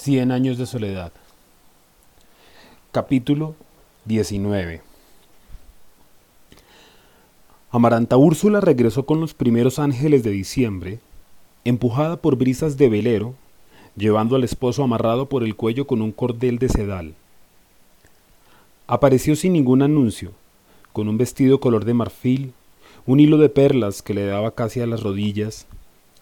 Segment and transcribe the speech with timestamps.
[0.00, 1.10] Cien años de soledad.
[2.92, 3.56] Capítulo
[4.04, 4.80] 19.
[7.72, 11.00] Amaranta Úrsula regresó con los primeros ángeles de diciembre,
[11.64, 13.34] empujada por brisas de velero,
[13.96, 17.14] llevando al esposo amarrado por el cuello con un cordel de sedal.
[18.86, 20.30] Apareció sin ningún anuncio,
[20.92, 22.52] con un vestido color de marfil,
[23.04, 25.66] un hilo de perlas que le daba casi a las rodillas,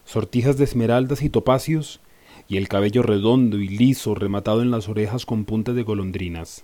[0.06, 2.00] sortijas de esmeraldas y topacios,
[2.48, 6.62] y el cabello redondo y liso rematado en las orejas con puntas de golondrinas.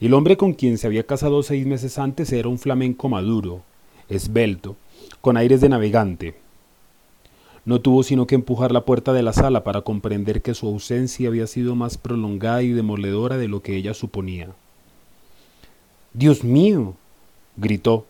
[0.00, 3.62] El hombre con quien se había casado seis meses antes era un flamenco maduro,
[4.08, 4.76] esbelto,
[5.20, 6.34] con aires de navegante.
[7.64, 11.28] No tuvo sino que empujar la puerta de la sala para comprender que su ausencia
[11.28, 14.48] había sido más prolongada y demoledora de lo que ella suponía.
[16.12, 16.94] Dios mío,
[17.56, 18.06] gritó,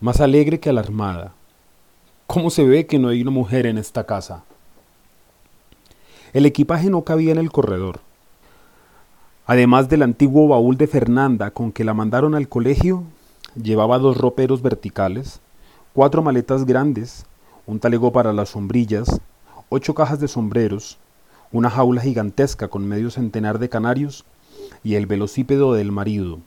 [0.00, 1.32] más alegre que alarmada.
[2.26, 4.44] ¿Cómo se ve que no hay una mujer en esta casa?
[6.34, 8.00] El equipaje no cabía en el corredor.
[9.46, 13.04] Además del antiguo baúl de Fernanda con que la mandaron al colegio,
[13.54, 15.40] llevaba dos roperos verticales,
[15.92, 17.24] cuatro maletas grandes,
[17.66, 19.20] un talego para las sombrillas,
[19.68, 20.98] ocho cajas de sombreros,
[21.52, 24.24] una jaula gigantesca con medio centenar de canarios
[24.82, 26.40] y el velocípedo del marido,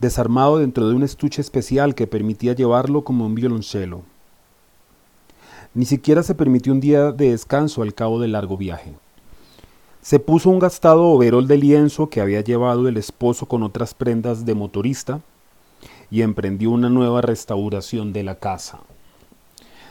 [0.00, 4.02] desarmado dentro de un estuche especial que permitía llevarlo como un violonchelo.
[5.74, 8.94] Ni siquiera se permitió un día de descanso al cabo del largo viaje.
[10.02, 14.44] Se puso un gastado overol de lienzo que había llevado el esposo con otras prendas
[14.46, 15.20] de motorista
[16.12, 18.78] y emprendió una nueva restauración de la casa.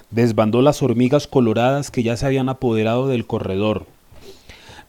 [0.10, 3.86] Desbandó las hormigas coloradas que ya se habían apoderado del corredor.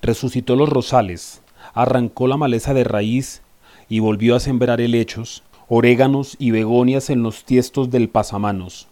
[0.01, 1.42] Resucitó los rosales,
[1.73, 3.42] arrancó la maleza de raíz
[3.89, 8.86] y volvió a sembrar helechos, oréganos y begonias en los tiestos del pasamanos.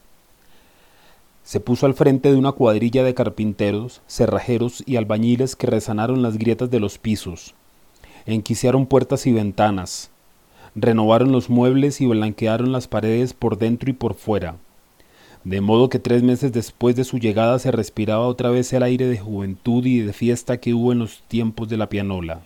[1.44, 6.38] Se puso al frente de una cuadrilla de carpinteros, cerrajeros y albañiles que resanaron las
[6.38, 7.54] grietas de los pisos,
[8.26, 10.10] enquiciaron puertas y ventanas,
[10.74, 14.56] renovaron los muebles y blanquearon las paredes por dentro y por fuera,
[15.44, 19.06] de modo que tres meses después de su llegada se respiraba otra vez el aire
[19.06, 22.42] de juventud y de fiesta que hubo en los tiempos de la pianola.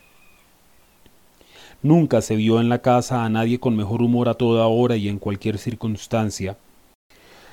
[1.82, 5.08] Nunca se vio en la casa a nadie con mejor humor a toda hora y
[5.08, 6.56] en cualquier circunstancia,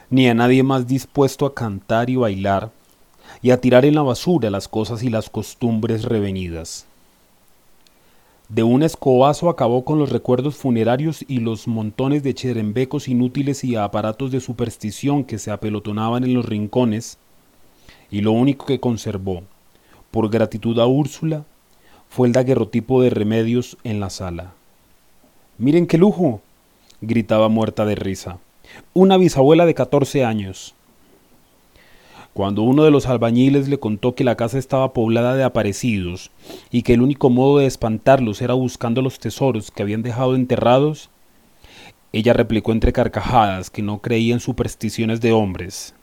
[0.10, 2.72] ni a nadie más dispuesto a cantar y bailar,
[3.42, 6.86] y a tirar en la basura las cosas y las costumbres revenidas.
[8.50, 13.76] De un escobazo acabó con los recuerdos funerarios y los montones de cherembecos inútiles y
[13.76, 17.18] aparatos de superstición que se apelotonaban en los rincones,
[18.12, 19.44] y lo único que conservó,
[20.12, 21.46] por gratitud a Úrsula,
[22.10, 24.54] fue el daguerrotipo de remedios en la sala.
[25.58, 26.42] Miren qué lujo,
[27.02, 28.38] gritaba muerta de risa
[28.94, 30.76] una bisabuela de 14 años.
[32.34, 36.32] Cuando uno de los albañiles le contó que la casa estaba poblada de aparecidos
[36.72, 41.12] y que el único modo de espantarlos era buscando los tesoros que habían dejado enterrados,
[42.12, 45.94] ella replicó entre carcajadas que no creía en supersticiones de hombres.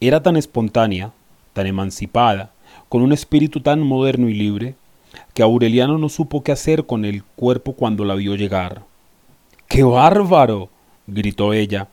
[0.00, 1.12] Era tan espontánea,
[1.52, 2.52] tan emancipada,
[2.88, 4.76] con un espíritu tan moderno y libre,
[5.34, 8.82] que Aureliano no supo qué hacer con el cuerpo cuando la vio llegar.
[9.68, 10.68] ¡Qué bárbaro!
[11.12, 11.88] Gritó ella,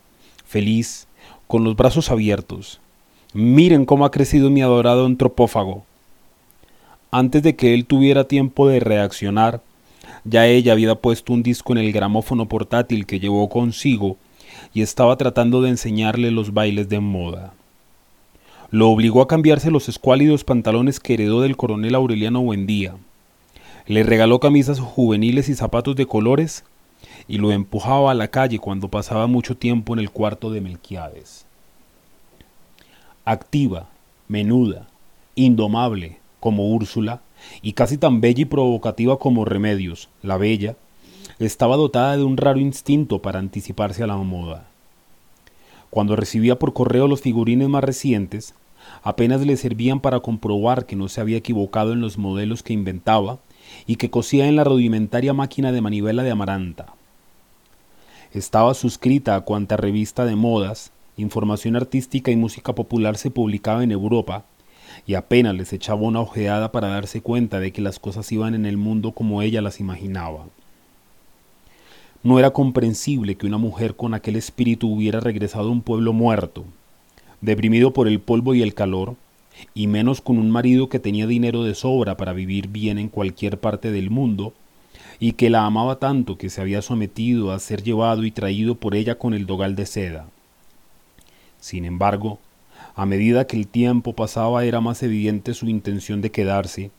[0.46, 1.08] feliz,
[1.48, 2.80] con los brazos abiertos.
[3.34, 5.86] Miren cómo ha crecido mi adorado antropófago.
[7.12, 9.62] Antes de que él tuviera tiempo de reaccionar,
[10.24, 14.18] ya ella había puesto un disco en el gramófono portátil que llevó consigo
[14.74, 17.54] y estaba tratando de enseñarle los bailes de moda.
[18.70, 22.96] Lo obligó a cambiarse los escuálidos pantalones que heredó del coronel Aureliano Buendía.
[23.86, 26.66] Le regaló camisas juveniles y zapatos de colores
[27.28, 31.46] y lo empujaba a la calle cuando pasaba mucho tiempo en el cuarto de Melquiades.
[33.26, 33.90] Activa,
[34.28, 34.88] menuda,
[35.36, 37.22] indomable como Úrsula,
[37.62, 40.76] y casi tan bella y provocativa como Remedios, la bella,
[41.40, 44.68] estaba dotada de un raro instinto para anticiparse a la moda.
[45.90, 48.54] Cuando recibía por correo los figurines más recientes,
[49.04, 53.40] apenas le servían para comprobar que no se había equivocado en los modelos que inventaba
[53.86, 56.97] y que cosía en la rudimentaria máquina de manivela de Amaranta.
[58.34, 63.92] Estaba suscrita a cuanta revista de modas, información artística y música popular se publicaba en
[63.92, 64.44] Europa,
[65.06, 68.66] y apenas les echaba una ojeada para darse cuenta de que las cosas iban en
[68.66, 70.46] el mundo como ella las imaginaba.
[72.24, 76.66] No era comprensible que una mujer con aquel espíritu hubiera regresado a un pueblo muerto,
[77.40, 79.16] deprimido por el polvo y el calor,
[79.74, 83.60] y menos con un marido que tenía dinero de sobra para vivir bien en cualquier
[83.60, 84.54] parte del mundo,
[85.20, 88.96] y que la amaba tanto que se había sometido a ser llevado y traído por
[88.96, 90.28] ella con el dogal de seda.
[91.60, 92.40] Sin embargo,
[92.98, 96.90] A medida que el tiempo pasaba era más evidente su intención de quedarse,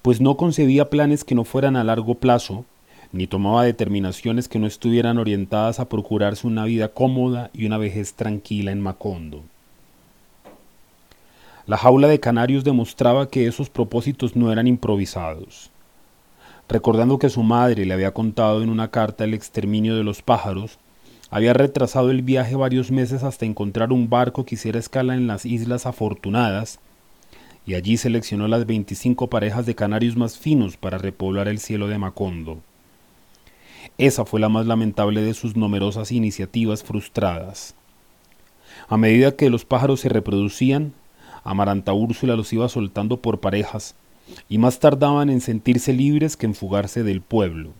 [0.00, 2.64] pues no concebía planes que no fueran a largo plazo,
[3.12, 8.14] ni tomaba determinaciones que no estuvieran orientadas a procurarse una vida cómoda y una vejez
[8.14, 9.42] tranquila en Macondo.
[11.66, 15.70] La jaula de canarios demostraba que esos propósitos no eran improvisados.
[16.68, 20.78] Recordando que su madre le había contado en una carta el exterminio de los pájaros,
[21.30, 25.46] había retrasado el viaje varios meses hasta encontrar un barco que hiciera escala en las
[25.46, 26.80] Islas Afortunadas,
[27.66, 31.98] y allí seleccionó las 25 parejas de canarios más finos para repoblar el cielo de
[31.98, 32.60] Macondo.
[33.98, 37.74] Esa fue la más lamentable de sus numerosas iniciativas frustradas.
[38.88, 40.92] A medida que los pájaros se reproducían,
[41.44, 43.94] Amaranta Úrsula los iba soltando por parejas,
[44.48, 47.70] y más tardaban en sentirse libres que en fugarse del pueblo.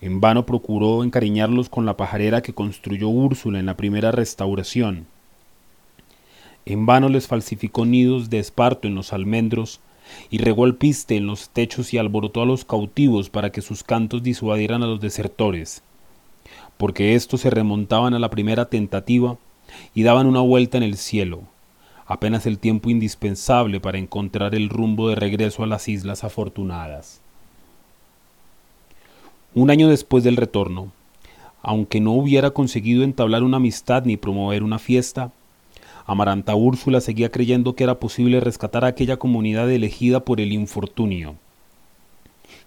[0.00, 5.06] En vano procuró encariñarlos con la pajarera que construyó Úrsula en la primera restauración.
[6.66, 9.80] En vano les falsificó nidos de esparto en los almendros
[10.30, 13.82] y regó el piste en los techos y alborotó a los cautivos para que sus
[13.82, 15.82] cantos disuadieran a los desertores,
[16.76, 19.38] porque éstos se remontaban a la primera tentativa
[19.94, 21.44] y daban una vuelta en el cielo,
[22.06, 27.20] apenas el tiempo indispensable para encontrar el rumbo de regreso a las islas afortunadas.
[29.54, 30.92] Un año después del retorno,
[31.62, 35.32] aunque no hubiera conseguido entablar una amistad ni promover una fiesta,
[36.06, 41.34] Amaranta Úrsula seguía creyendo que era posible rescatar a aquella comunidad elegida por el infortunio.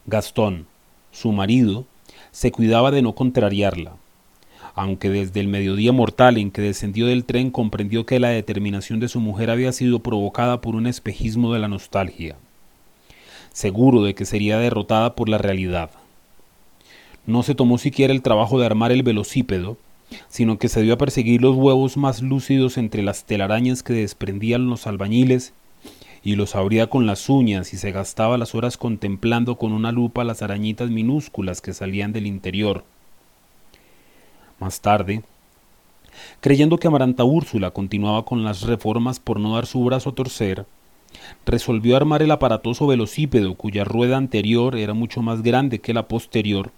[0.06, 0.68] Gastón,
[1.12, 1.86] su marido,
[2.32, 3.94] se cuidaba de no contrariarla,
[4.80, 9.10] aunque desde el mediodía mortal en que descendió del tren comprendió que la determinación de
[9.10, 12.38] su mujer había sido provocada por un espejismo de la nostalgia,
[13.52, 15.90] seguro de que sería derrotada por la realidad.
[17.26, 19.76] No se tomó siquiera el trabajo de armar el velocípedo,
[20.30, 24.70] sino que se dio a perseguir los huevos más lúcidos entre las telarañas que desprendían
[24.70, 25.52] los albañiles,
[26.24, 30.24] y los abría con las uñas y se gastaba las horas contemplando con una lupa
[30.24, 32.86] las arañitas minúsculas que salían del interior.
[34.60, 35.24] Más tarde,
[36.42, 40.66] creyendo que Amaranta Úrsula continuaba con las reformas por no dar su brazo a torcer,
[41.46, 46.72] resolvió armar el aparatoso velocípedo cuya rueda anterior era mucho más grande que la posterior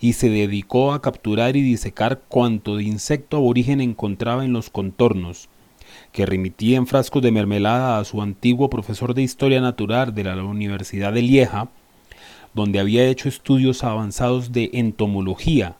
[0.00, 5.48] y se dedicó a capturar y disecar cuanto de insecto aborigen encontraba en los contornos,
[6.12, 10.42] que remitía en frascos de mermelada a su antiguo profesor de historia natural de la
[10.42, 11.68] Universidad de Lieja,
[12.54, 15.76] donde había hecho estudios avanzados de entomología,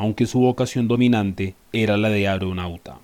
[0.00, 2.98] aunque su vocación dominante era la de aeronauta.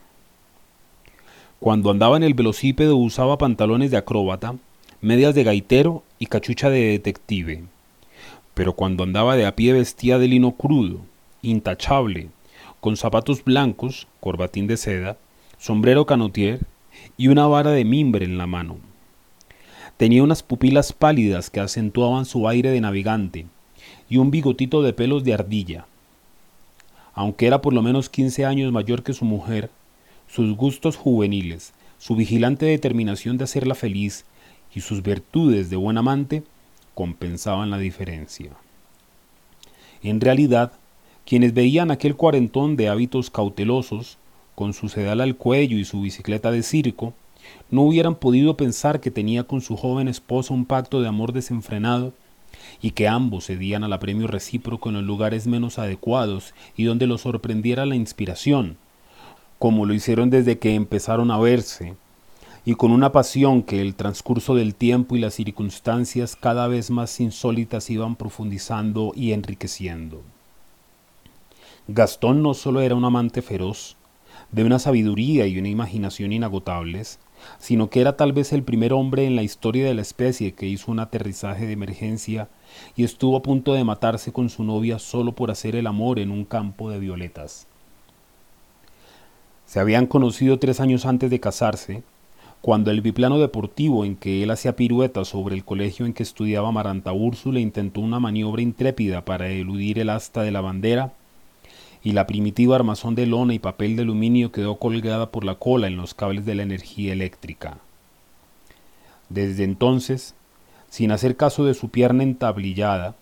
[1.60, 4.56] Cuando andaba en el velocípedo usaba pantalones de acróbata,
[5.00, 7.64] medias de gaitero y cachucha de detective
[8.56, 11.00] pero cuando andaba de a pie vestía de lino crudo,
[11.42, 12.30] intachable,
[12.80, 15.18] con zapatos blancos, corbatín de seda,
[15.58, 16.60] sombrero canotier
[17.18, 18.78] y una vara de mimbre en la mano.
[19.98, 23.44] Tenía unas pupilas pálidas que acentuaban su aire de navegante
[24.08, 25.84] y un bigotito de pelos de ardilla.
[27.16, 29.70] Aunque era por lo menos quince años mayor que su mujer,
[30.28, 34.26] sus gustos juveniles, su vigilante determinación de hacerla feliz
[34.74, 36.42] y sus virtudes de buen amante
[36.94, 38.50] compensaban la diferencia.
[40.02, 40.72] En realidad,
[41.24, 44.18] quienes veían aquel cuarentón de hábitos cautelosos,
[44.54, 47.14] con su sedal al cuello y su bicicleta de circo,
[47.70, 52.12] no hubieran podido pensar que tenía con su joven esposa un pacto de amor desenfrenado
[52.80, 57.22] y que ambos cedían al apremio recíproco en los lugares menos adecuados y donde los
[57.22, 58.76] sorprendiera la inspiración,
[59.58, 61.94] como lo hicieron desde que empezaron a verse,
[62.64, 67.20] y con una pasión que el transcurso del tiempo y las circunstancias cada vez más
[67.20, 70.22] insólitas iban profundizando y enriqueciendo.
[71.88, 73.96] Gastón no solo era un amante feroz,
[74.50, 77.20] de una sabiduría y una imaginación inagotables,
[77.58, 80.66] sino que era tal vez el primer hombre en la historia de la especie que
[80.66, 82.48] hizo un aterrizaje de emergencia
[82.96, 86.30] y estuvo a punto de matarse con su novia solo por hacer el amor en
[86.30, 87.66] un campo de violetas.
[89.66, 92.02] Se habían conocido tres años antes de casarse,
[92.60, 96.72] cuando el biplano deportivo en que él hacía piruetas sobre el colegio en que estudiaba
[96.72, 101.12] Maranta Úrsula intentó una maniobra intrépida para eludir el asta de la bandera,
[102.02, 105.86] y la primitiva armazón de lona y papel de aluminio quedó colgada por la cola
[105.86, 107.78] en los cables de la energía eléctrica.
[109.28, 110.34] Desde entonces,
[110.88, 113.16] sin hacer caso de su pierna entablillada,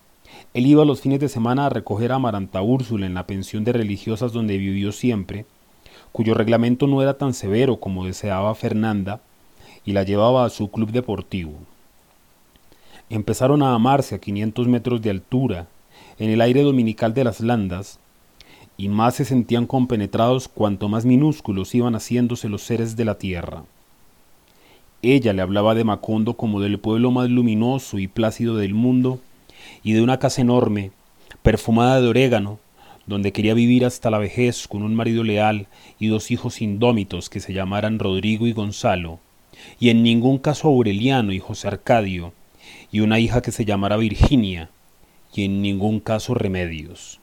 [0.53, 3.73] él iba los fines de semana a recoger a Maranta Úrsula en la pensión de
[3.73, 5.47] religiosas donde vivió siempre,
[6.13, 9.21] cuyo reglamento no era tan severo como deseaba Fernanda,
[9.85, 11.55] y la llevaba a su club deportivo.
[13.11, 15.67] Empezaron a amarse a 500 metros de altura,
[16.19, 17.99] en el aire dominical de las landas,
[18.77, 23.65] y más se sentían compenetrados cuanto más minúsculos iban haciéndose los seres de la tierra.
[25.03, 29.21] Ella le hablaba de Macondo como del pueblo más luminoso y plácido del mundo,
[29.83, 30.93] y de una casa enorme,
[31.43, 32.59] perfumada de orégano,
[33.07, 35.67] donde quería vivir hasta la vejez con un marido leal
[35.99, 39.21] y dos hijos indómitos que se llamaran Rodrigo y Gonzalo,
[39.79, 42.33] y en ningún caso Aureliano y José Arcadio,
[42.91, 44.71] y una hija que se llamara Virginia,
[45.35, 47.21] y en ningún caso Remedios.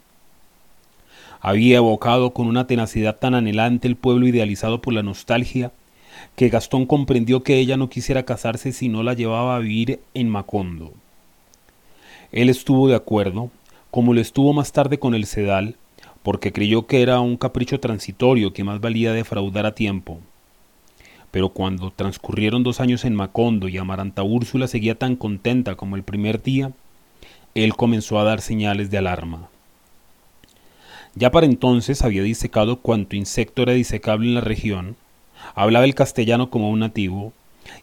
[1.41, 5.71] Había evocado con una tenacidad tan anhelante el pueblo idealizado por la nostalgia,
[6.35, 10.29] que Gastón comprendió que ella no quisiera casarse si no la llevaba a vivir en
[10.29, 10.93] Macondo.
[12.31, 13.49] Él estuvo de acuerdo,
[13.89, 15.75] como lo estuvo más tarde con el Sedal,
[16.23, 20.19] porque creyó que era un capricho transitorio que más valía defraudar a tiempo.
[21.31, 26.03] Pero cuando transcurrieron dos años en Macondo y Amaranta Úrsula seguía tan contenta como el
[26.03, 26.71] primer día,
[27.55, 29.49] él comenzó a dar señales de alarma.
[31.15, 34.95] Ya para entonces había disecado cuanto insecto era disecable en la región,
[35.55, 37.33] hablaba el castellano como un nativo,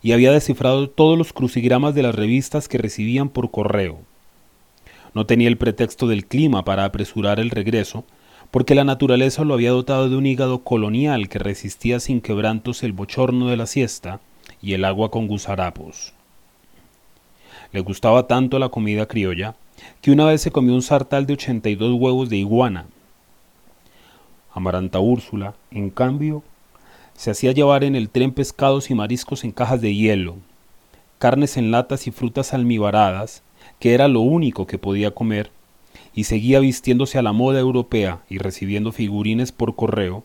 [0.02, 3.98] y había descifrado todos los crucigramas de las revistas que recibían por correo.
[5.14, 8.04] No tenía el pretexto del clima para apresurar el regreso,
[8.50, 12.92] porque la naturaleza lo había dotado de un hígado colonial que resistía sin quebrantos el
[12.92, 14.20] bochorno de la siesta
[14.62, 16.14] y el agua con gusarapos.
[17.72, 19.54] Le gustaba tanto la comida criolla
[20.00, 22.86] que una vez se comió un sartal de 82 huevos de iguana.
[24.52, 26.42] Amaranta Úrsula, en cambio,
[27.14, 30.36] se hacía llevar en el tren pescados y mariscos en cajas de hielo,
[31.18, 33.42] carnes en latas y frutas almibaradas,
[33.80, 35.50] que era lo único que podía comer,
[36.14, 40.24] y seguía vistiéndose a la moda europea y recibiendo figurines por correo,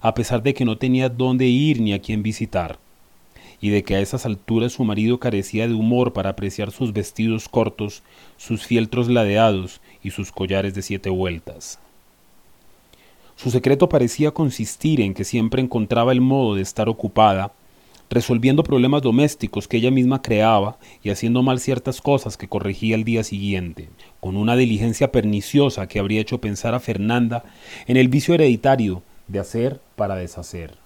[0.00, 2.78] a pesar de que no tenía dónde ir ni a quién visitar,
[3.60, 7.48] y de que a esas alturas su marido carecía de humor para apreciar sus vestidos
[7.48, 8.02] cortos,
[8.38, 11.78] sus fieltros ladeados y sus collares de siete vueltas.
[13.42, 17.52] Su secreto parecía consistir en que siempre encontraba el modo de estar ocupada,
[18.10, 23.04] resolviendo problemas domésticos que ella misma creaba y haciendo mal ciertas cosas que corregía al
[23.04, 23.88] día siguiente,
[24.20, 27.42] con una diligencia perniciosa que habría hecho pensar a Fernanda
[27.86, 30.76] en el vicio hereditario de hacer para deshacer.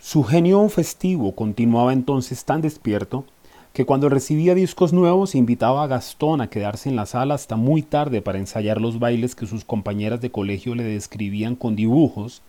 [0.00, 3.26] Su genio festivo continuaba entonces tan despierto
[3.72, 7.82] que cuando recibía discos nuevos invitaba a Gastón a quedarse en la sala hasta muy
[7.82, 12.42] tarde para ensayar los bailes que sus compañeras de colegio le describían con dibujos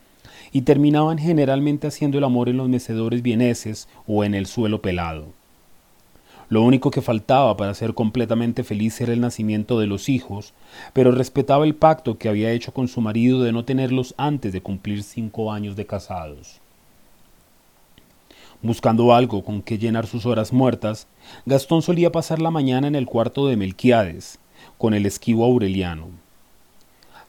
[0.52, 5.28] y terminaban generalmente haciendo el amor en los mecedores vieneses o en el suelo pelado.
[6.50, 10.54] Lo único que faltaba para ser completamente feliz era el nacimiento de los hijos,
[10.92, 14.62] pero respetaba el pacto que había hecho con su marido de no tenerlos antes de
[14.62, 16.60] cumplir cinco años de casados.
[18.62, 21.08] Buscando algo con que llenar sus horas muertas,
[21.46, 24.40] Gastón solía pasar la mañana en el cuarto de Melquiades,
[24.78, 26.22] con el esquivo Aureliano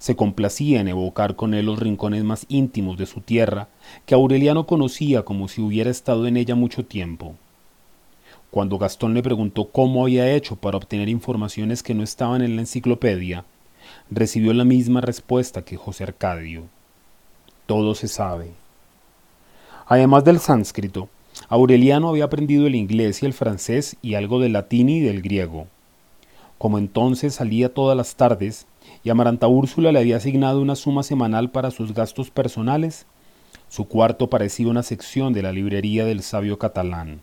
[0.03, 3.69] se complacía en evocar con él los rincones más íntimos de su tierra,
[4.05, 7.37] que Aureliano conocía como si hubiera estado en ella mucho tiempo.
[8.51, 12.63] Cuando Gastón le preguntó cómo había hecho para obtener informaciones que no estaban en la
[12.63, 13.45] enciclopedia,
[14.11, 16.65] recibió la misma respuesta que José Arcadio.
[17.67, 18.51] Todo se sabe.
[19.87, 21.09] Además del sánscrito,
[21.53, 25.67] Aureliano había aprendido el inglés y el francés y algo del latín y del griego.
[26.57, 28.67] Como entonces salía todas las tardes,
[29.05, 33.05] y Amaranta Úrsula le había asignado una suma semanal para sus gastos personales.
[33.69, 37.21] Su cuarto parecía una sección de la librería del sabio catalán.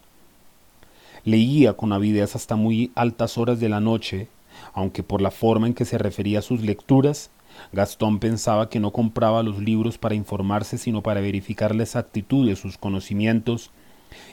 [1.25, 4.27] Leía con avidez hasta muy altas horas de la noche,
[4.75, 7.31] aunque por la forma en que se refería a sus lecturas,
[7.71, 12.55] Gastón pensaba que no compraba los libros para informarse, sino para verificar la exactitud de
[12.55, 13.71] sus conocimientos,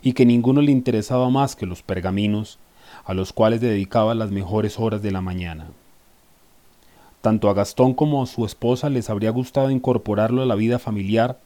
[0.02, 2.58] y que ninguno le interesaba más que los pergaminos,
[3.04, 5.68] a los cuales dedicaba las mejores horas de la mañana.
[7.20, 11.38] Tanto a Gastón como a su esposa les habría gustado incorporarlo a la vida familiar,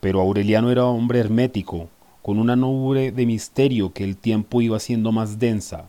[0.00, 1.88] pero Aureliano era hombre hermético,
[2.22, 5.84] con una nube de misterio que el tiempo iba haciendo más densa.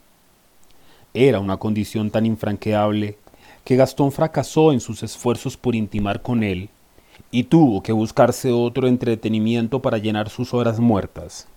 [1.13, 3.17] Era una condición tan infranqueable
[3.63, 6.69] que Gastón fracasó en sus esfuerzos por intimar con él
[7.31, 11.47] y tuvo que buscarse otro entretenimiento para llenar sus horas muertas.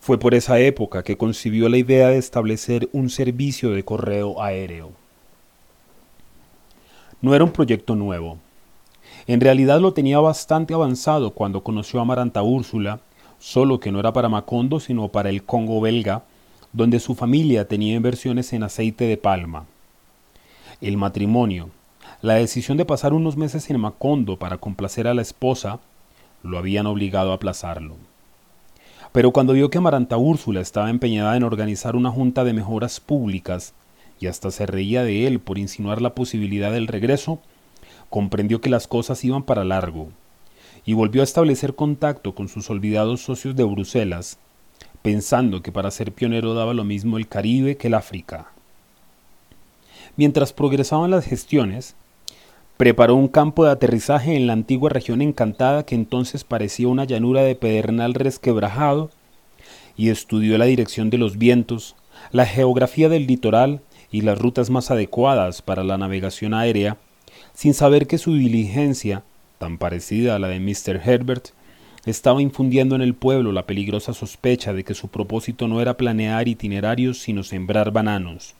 [0.00, 4.92] Fue por esa época que concibió la idea de establecer un servicio de correo aéreo.
[7.20, 8.38] No era un proyecto nuevo.
[9.26, 13.00] En realidad lo tenía bastante avanzado cuando conoció a Maranta Úrsula,
[13.38, 16.22] solo que no era para Macondo sino para el Congo belga,
[16.72, 19.66] donde su familia tenía inversiones en aceite de palma.
[20.80, 21.68] El matrimonio,
[22.22, 25.78] la decisión de pasar unos meses en Macondo para complacer a la esposa,
[26.42, 27.96] lo habían obligado a aplazarlo.
[29.12, 33.74] Pero cuando vio que Amaranta Úrsula estaba empeñada en organizar una junta de mejoras públicas
[34.20, 37.40] y hasta se reía de él por insinuar la posibilidad del regreso,
[38.08, 40.08] comprendió que las cosas iban para largo
[40.84, 44.38] y volvió a establecer contacto con sus olvidados socios de Bruselas,
[45.02, 48.52] pensando que para ser pionero daba lo mismo el Caribe que el África.
[50.16, 51.96] Mientras progresaban las gestiones,
[52.80, 57.42] preparó un campo de aterrizaje en la antigua región encantada que entonces parecía una llanura
[57.42, 59.10] de pedernal resquebrajado
[59.98, 61.94] y estudió la dirección de los vientos,
[62.32, 66.96] la geografía del litoral y las rutas más adecuadas para la navegación aérea,
[67.52, 69.24] sin saber que su diligencia,
[69.58, 71.02] tan parecida a la de Mr.
[71.04, 71.48] Herbert,
[72.06, 76.48] estaba infundiendo en el pueblo la peligrosa sospecha de que su propósito no era planear
[76.48, 78.54] itinerarios sino sembrar bananos.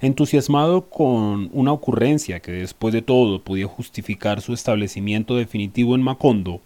[0.00, 6.60] Entusiasmado con una ocurrencia que después de todo podía justificar su establecimiento definitivo en Macondo,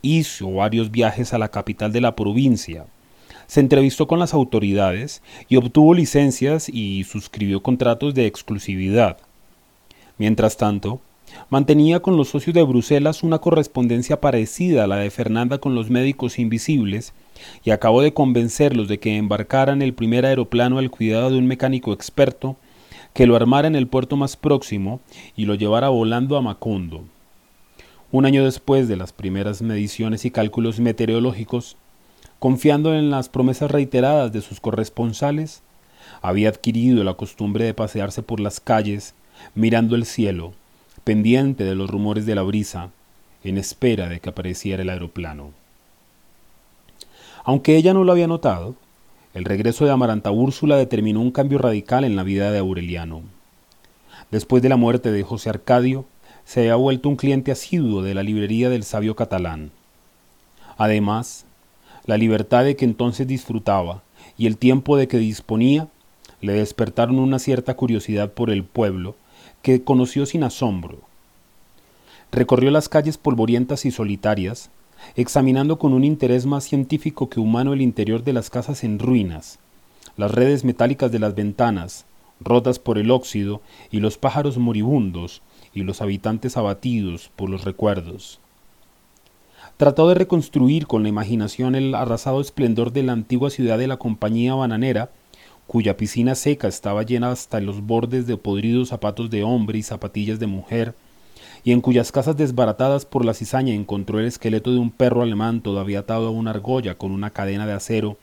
[0.00, 2.86] hizo varios viajes a la capital de la provincia,
[3.46, 9.18] se entrevistó con las autoridades y obtuvo licencias y suscribió contratos de exclusividad.
[10.16, 11.00] Mientras tanto,
[11.50, 15.90] mantenía con los socios de Bruselas una correspondencia parecida a la de Fernanda con los
[15.90, 17.12] médicos invisibles
[17.64, 21.92] y acabó de convencerlos de que embarcaran el primer aeroplano al cuidado de un mecánico
[21.92, 22.56] experto
[23.14, 25.00] que lo armara en el puerto más próximo
[25.36, 27.04] y lo llevara volando a Macondo.
[28.10, 31.76] Un año después de las primeras mediciones y cálculos meteorológicos,
[32.38, 35.62] confiando en las promesas reiteradas de sus corresponsales,
[36.22, 39.14] había adquirido la costumbre de pasearse por las calles,
[39.54, 40.52] mirando el cielo,
[41.04, 42.90] pendiente de los rumores de la brisa,
[43.42, 45.52] en espera de que apareciera el aeroplano.
[47.44, 48.74] Aunque ella no lo había notado,
[49.34, 53.22] el regreso de Amaranta Úrsula determinó un cambio radical en la vida de Aureliano.
[54.30, 56.06] Después de la muerte de José Arcadio,
[56.44, 59.70] se había vuelto un cliente asiduo de la librería del sabio catalán.
[60.78, 61.44] Además,
[62.06, 64.02] la libertad de que entonces disfrutaba
[64.36, 65.88] y el tiempo de que disponía
[66.40, 69.16] le despertaron una cierta curiosidad por el pueblo
[69.62, 70.98] que conoció sin asombro.
[72.32, 74.70] Recorrió las calles polvorientas y solitarias,
[75.16, 79.58] examinando con un interés más científico que humano el interior de las casas en ruinas,
[80.16, 82.06] las redes metálicas de las ventanas,
[82.40, 88.40] rotas por el óxido, y los pájaros moribundos, y los habitantes abatidos por los recuerdos.
[89.76, 93.96] Trató de reconstruir con la imaginación el arrasado esplendor de la antigua ciudad de la
[93.96, 95.10] compañía bananera,
[95.66, 100.38] cuya piscina seca estaba llena hasta los bordes de podridos zapatos de hombre y zapatillas
[100.38, 100.94] de mujer,
[101.64, 105.62] y en cuyas casas desbaratadas por la cizaña encontró el esqueleto de un perro alemán
[105.62, 108.18] todavía atado a una argolla con una cadena de acero,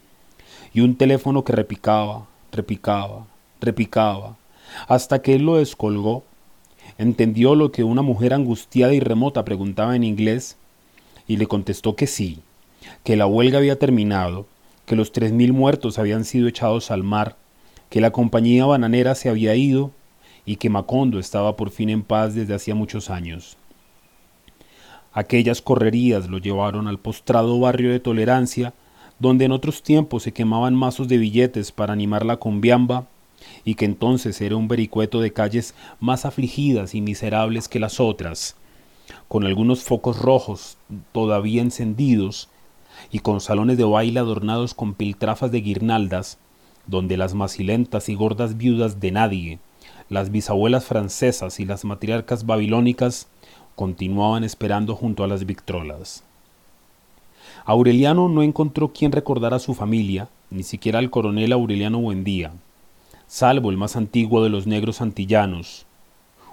[0.73, 3.25] y un teléfono que repicaba, repicaba,
[3.59, 4.37] repicaba,
[4.87, 6.23] hasta que él lo descolgó,
[6.99, 10.57] entendió lo que una mujer angustiada y remota preguntaba en inglés,
[11.27, 12.41] y le contestó que sí,
[13.03, 14.45] que la huelga había terminado,
[14.85, 17.37] que los tres mil muertos habían sido echados al mar,
[17.89, 19.91] que la compañía bananera se había ido
[20.51, 23.55] y que Macondo estaba por fin en paz desde hacía muchos años.
[25.13, 28.73] Aquellas correrías lo llevaron al postrado barrio de Tolerancia,
[29.17, 33.07] donde en otros tiempos se quemaban mazos de billetes para animar la combiamba,
[33.63, 38.57] y que entonces era un vericueto de calles más afligidas y miserables que las otras,
[39.29, 40.77] con algunos focos rojos
[41.13, 42.49] todavía encendidos
[43.09, 46.39] y con salones de baile adornados con piltrafas de guirnaldas,
[46.87, 49.59] donde las macilentas y gordas viudas de nadie,
[50.11, 53.27] las bisabuelas francesas y las matriarcas babilónicas
[53.77, 56.25] continuaban esperando junto a las victrolas.
[57.63, 62.51] Aureliano no encontró quien recordara a su familia, ni siquiera al coronel Aureliano Buendía,
[63.25, 65.85] salvo el más antiguo de los negros antillanos,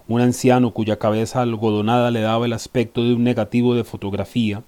[0.07, 4.63] un anciano cuya cabeza algodonada le daba el aspecto de un negativo de fotografía,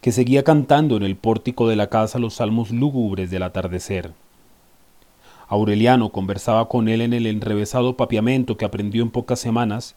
[0.00, 4.12] que seguía cantando en el pórtico de la casa los salmos lúgubres del atardecer.
[5.48, 9.94] Aureliano conversaba con él en el enrevesado papiamento que aprendió en pocas semanas,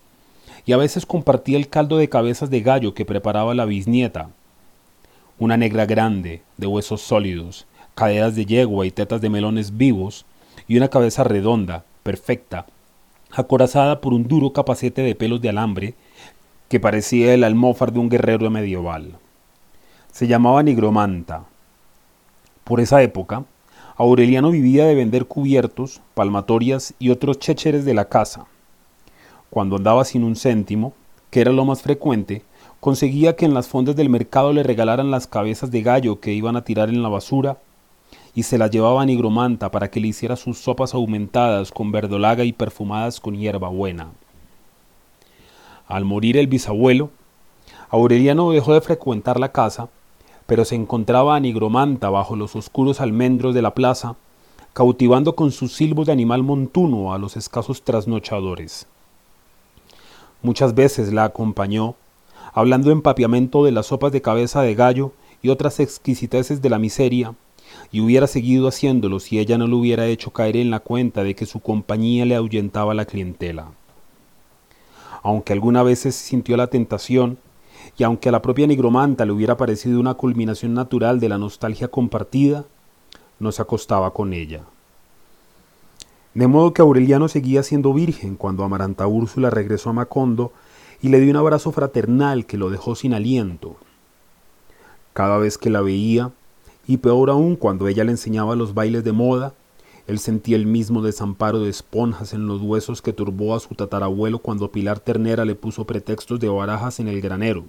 [0.66, 4.30] y a veces compartía el caldo de cabezas de gallo que preparaba la bisnieta.
[5.40, 10.26] Una negra grande, de huesos sólidos, caderas de yegua y tetas de melones vivos,
[10.68, 12.66] y una cabeza redonda, perfecta,
[13.32, 15.96] acorazada por un duro capacete de pelos de alambre
[16.70, 19.18] que parecía el almófar de un guerrero medieval.
[20.12, 21.44] Se llamaba Nigromanta.
[22.64, 23.44] Por esa época,
[24.02, 28.48] Aureliano vivía de vender cubiertos, palmatorias y otros chécheres de la casa.
[29.52, 30.94] Cuando andaba sin un céntimo,
[31.30, 32.42] que era lo más frecuente,
[32.80, 36.56] conseguía que en las fondas del mercado le regalaran las cabezas de gallo que iban
[36.56, 37.60] a tirar en la basura
[38.34, 42.44] y se la llevaba a Nigromanta para que le hiciera sus sopas aumentadas con verdolaga
[42.44, 44.08] y perfumadas con hierbabuena.
[45.88, 47.12] Al morir el bisabuelo,
[47.92, 49.90] Aureliano dejó de frecuentar la casa,
[50.52, 54.18] pero se encontraba a Nigromanta bajo los oscuros almendros de la plaza,
[54.74, 58.86] cautivando con sus silbos de animal montuno a los escasos trasnochadores.
[60.42, 61.96] Muchas veces la acompañó,
[62.52, 66.80] hablando en papiamento de las sopas de cabeza de gallo y otras exquisiteces de la
[66.80, 67.34] miseria,
[67.90, 71.34] y hubiera seguido haciéndolo si ella no lo hubiera hecho caer en la cuenta de
[71.34, 73.72] que su compañía le ahuyentaba la clientela.
[75.24, 77.38] Aunque alguna vez sintió la tentación,
[78.02, 81.88] y aunque a la propia nigromanta le hubiera parecido una culminación natural de la nostalgia
[81.88, 82.66] compartida,
[83.38, 84.64] no se acostaba con ella.
[86.34, 90.52] De modo que Aureliano seguía siendo virgen cuando Amaranta Úrsula regresó a Macondo
[91.00, 93.76] y le dio un abrazo fraternal que lo dejó sin aliento.
[95.14, 96.32] Cada vez que la veía,
[96.88, 99.54] y peor aún cuando ella le enseñaba los bailes de moda,
[100.08, 104.40] él sentía el mismo desamparo de esponjas en los huesos que turbó a su tatarabuelo
[104.40, 107.66] cuando Pilar Ternera le puso pretextos de barajas en el granero.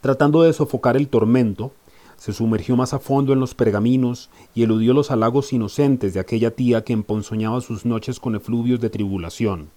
[0.00, 1.72] Tratando de sofocar el tormento,
[2.16, 6.50] se sumergió más a fondo en los pergaminos y eludió los halagos inocentes de aquella
[6.50, 9.70] tía que emponzoñaba sus noches con efluvios de tribulación.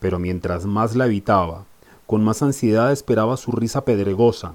[0.00, 1.64] Pero mientras más la evitaba,
[2.06, 4.54] con más ansiedad esperaba su risa pedregosa,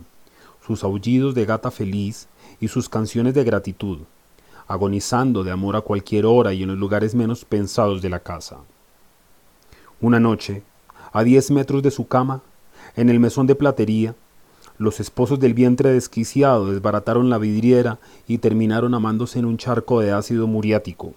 [0.65, 2.27] sus aullidos de gata feliz
[2.59, 3.99] y sus canciones de gratitud,
[4.67, 8.57] agonizando de amor a cualquier hora y en los lugares menos pensados de la casa.
[9.99, 10.63] Una noche,
[11.11, 12.41] a diez metros de su cama,
[12.95, 14.15] en el mesón de platería,
[14.79, 20.13] los esposos del vientre desquiciado desbarataron la vidriera y terminaron amándose en un charco de
[20.13, 21.13] ácido muriático.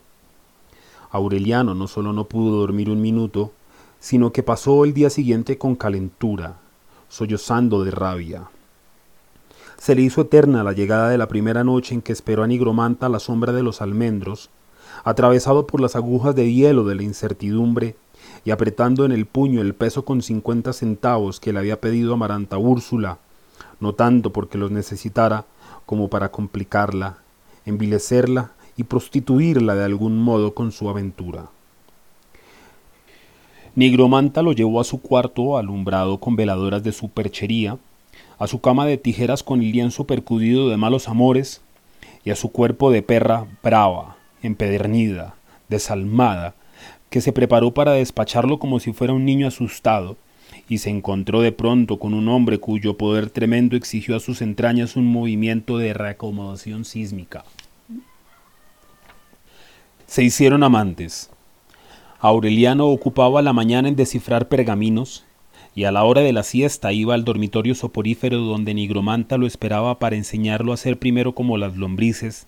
[1.12, 3.52] Aureliano no solo no pudo dormir un minuto,
[4.00, 6.56] sino que pasó el día siguiente con calentura,
[7.08, 8.50] sollozando de rabia.
[9.78, 13.06] Se le hizo eterna la llegada de la primera noche en que esperó a Nigromanta
[13.06, 14.50] a la sombra de los almendros,
[15.04, 17.94] atravesado por las agujas de hielo de la incertidumbre
[18.44, 22.58] y apretando en el puño el peso con cincuenta centavos que le había pedido Amaranta
[22.58, 23.18] Úrsula,
[23.82, 25.44] no tanto porque los necesitara
[25.84, 27.18] como para complicarla,
[27.66, 31.50] envilecerla y prostituirla de algún modo con su aventura.
[33.74, 37.76] Nigromanta lo llevó a su cuarto alumbrado con veladoras de su perchería,
[38.38, 41.60] a su cama de tijeras con lienzo percudido de malos amores,
[42.24, 45.34] y a su cuerpo de perra brava, empedernida,
[45.68, 46.54] desalmada,
[47.10, 50.16] que se preparó para despacharlo como si fuera un niño asustado,
[50.72, 54.96] y se encontró de pronto con un hombre cuyo poder tremendo exigió a sus entrañas
[54.96, 57.44] un movimiento de reacomodación sísmica.
[60.06, 61.28] Se hicieron amantes.
[62.20, 65.26] Aureliano ocupaba la mañana en descifrar pergaminos
[65.74, 69.98] y a la hora de la siesta iba al dormitorio soporífero donde Nigromanta lo esperaba
[69.98, 72.46] para enseñarlo a ser primero como las lombrices,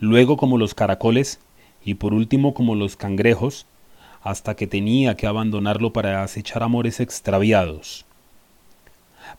[0.00, 1.38] luego como los caracoles
[1.84, 3.68] y por último como los cangrejos,
[4.22, 8.04] hasta que tenía que abandonarlo para acechar amores extraviados.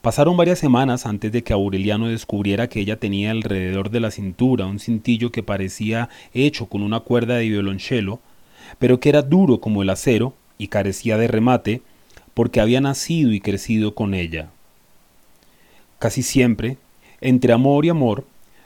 [0.00, 4.66] Pasaron varias semanas antes de que Aureliano descubriera que ella tenía alrededor de la cintura
[4.66, 8.20] un cintillo que parecía hecho con una cuerda de violonchelo,
[8.78, 11.82] pero que era duro como el acero y carecía de remate,
[12.34, 14.48] porque había nacido y crecido con ella.
[15.98, 16.78] Casi siempre,
[17.20, 18.24] entre amor y amor,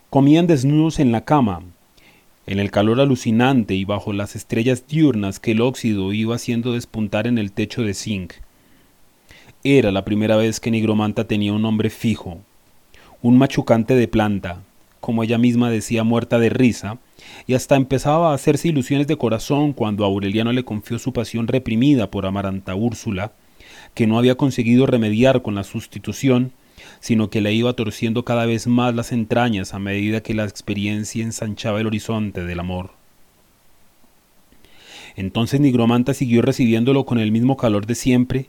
[0.08, 1.62] comían desnudos en la cama,
[2.46, 7.26] en el calor alucinante y bajo las estrellas diurnas que el óxido iba haciendo despuntar
[7.26, 8.34] en el techo de zinc.
[9.64, 12.38] Era la primera vez que Nigromanta tenía un hombre fijo,
[13.20, 14.62] un machucante de planta,
[15.00, 16.98] como ella misma decía muerta de risa,
[17.46, 22.10] y hasta empezaba a hacerse ilusiones de corazón cuando Aureliano le confió su pasión reprimida
[22.10, 23.32] por Amaranta Úrsula,
[23.94, 26.52] que no había conseguido remediar con la sustitución,
[27.06, 31.22] sino que le iba torciendo cada vez más las entrañas a medida que la experiencia
[31.22, 32.90] ensanchaba el horizonte del amor.
[35.14, 38.46] Entonces Nigromanta siguió recibiéndolo con el mismo calor de siempre,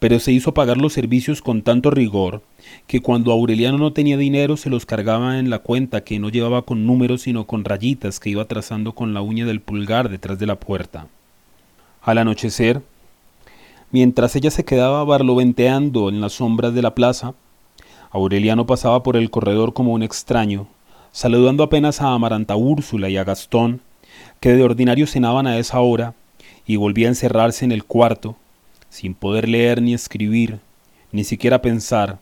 [0.00, 2.42] pero se hizo pagar los servicios con tanto rigor
[2.88, 6.62] que cuando Aureliano no tenía dinero se los cargaba en la cuenta que no llevaba
[6.62, 10.46] con números sino con rayitas que iba trazando con la uña del pulgar detrás de
[10.46, 11.06] la puerta.
[12.02, 12.82] Al anochecer,
[13.94, 17.34] Mientras ella se quedaba barloventeando en las sombras de la plaza,
[18.14, 20.68] Aureliano pasaba por el corredor como un extraño,
[21.10, 23.80] saludando apenas a Amaranta Úrsula y a Gastón,
[24.38, 26.14] que de ordinario cenaban a esa hora,
[26.64, 28.36] y volvía a encerrarse en el cuarto,
[28.88, 30.60] sin poder leer ni escribir,
[31.10, 32.20] ni siquiera pensar,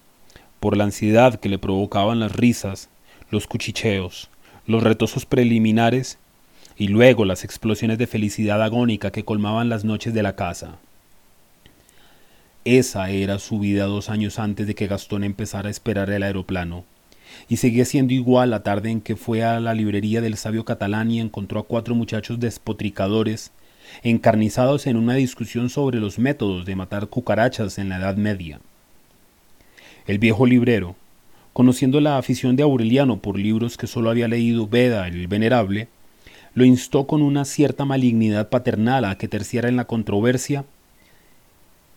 [0.60, 2.88] por la ansiedad que le provocaban las risas,
[3.28, 4.30] los cuchicheos,
[4.66, 6.16] los retosos preliminares
[6.78, 10.78] y luego las explosiones de felicidad agónica que colmaban las noches de la casa.
[12.64, 16.84] Esa era su vida dos años antes de que Gastón empezara a esperar el aeroplano.
[17.48, 21.10] Y seguía siendo igual la tarde en que fue a la librería del sabio catalán
[21.10, 23.50] y encontró a cuatro muchachos despotricadores,
[24.04, 28.60] encarnizados en una discusión sobre los métodos de matar cucarachas en la Edad Media.
[30.06, 30.94] El viejo librero,
[31.52, 35.88] conociendo la afición de Aureliano por libros que solo había leído Beda el Venerable,
[36.54, 40.64] lo instó con una cierta malignidad paternal a que terciara en la controversia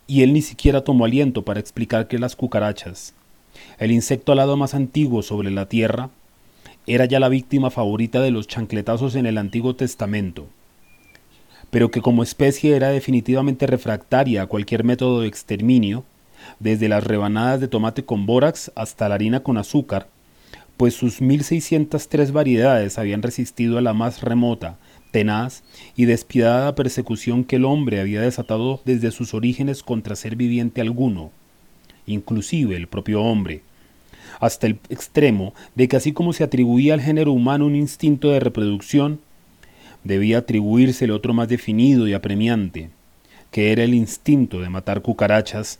[0.07, 3.13] y él ni siquiera tomó aliento para explicar que las cucarachas,
[3.79, 6.09] el insecto alado más antiguo sobre la tierra,
[6.87, 10.47] era ya la víctima favorita de los chancletazos en el Antiguo Testamento,
[11.71, 16.03] pero que como especie era definitivamente refractaria a cualquier método de exterminio,
[16.59, 20.07] desde las rebanadas de tomate con bórax hasta la harina con azúcar,
[20.77, 24.77] pues sus 1603 variedades habían resistido a la más remota,
[25.15, 25.63] tenaz
[25.95, 31.31] y despiadada persecución que el hombre había desatado desde sus orígenes contra ser viviente alguno,
[32.05, 33.61] inclusive el propio hombre,
[34.41, 38.41] hasta el extremo de que así como se atribuía al género humano un instinto de
[38.41, 39.21] reproducción,
[40.03, 42.89] debía atribuirse el otro más definido y apremiante,
[43.51, 45.79] que era el instinto de matar cucarachas,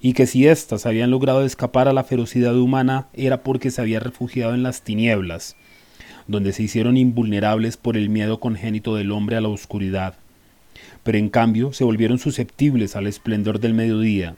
[0.00, 3.98] y que si éstas habían logrado escapar a la ferocidad humana era porque se había
[3.98, 5.56] refugiado en las tinieblas,
[6.28, 10.14] donde se hicieron invulnerables por el miedo congénito del hombre a la oscuridad,
[11.02, 14.36] pero en cambio se volvieron susceptibles al esplendor del mediodía,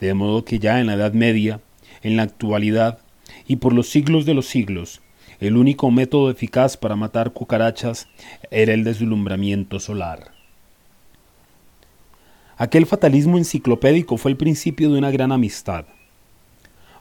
[0.00, 1.60] de modo que ya en la Edad Media,
[2.02, 2.98] en la actualidad
[3.46, 5.00] y por los siglos de los siglos,
[5.40, 8.08] el único método eficaz para matar cucarachas
[8.50, 10.32] era el deslumbramiento solar.
[12.56, 15.86] Aquel fatalismo enciclopédico fue el principio de una gran amistad.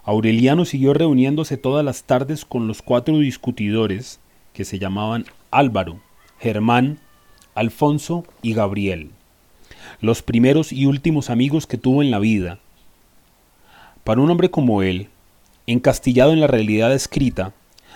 [0.06, 4.20] Aureliano siguió reuniéndose todas las tardes con los cuatro discutidores,
[4.52, 6.02] que se llamaban Álvaro,
[6.40, 7.00] Germán,
[7.56, 9.12] Alfonso y Gabriel,
[10.02, 12.60] los primeros y últimos amigos que tuvo en la vida.
[14.04, 15.08] Para un hombre como él,
[15.68, 17.54] encastillado en la realidad escrita,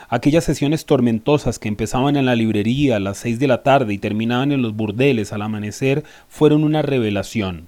[0.07, 3.97] aquellas sesiones tormentosas que empezaban en la librería a las seis de la tarde y
[3.97, 7.67] terminaban en los burdeles al amanecer fueron una revelación.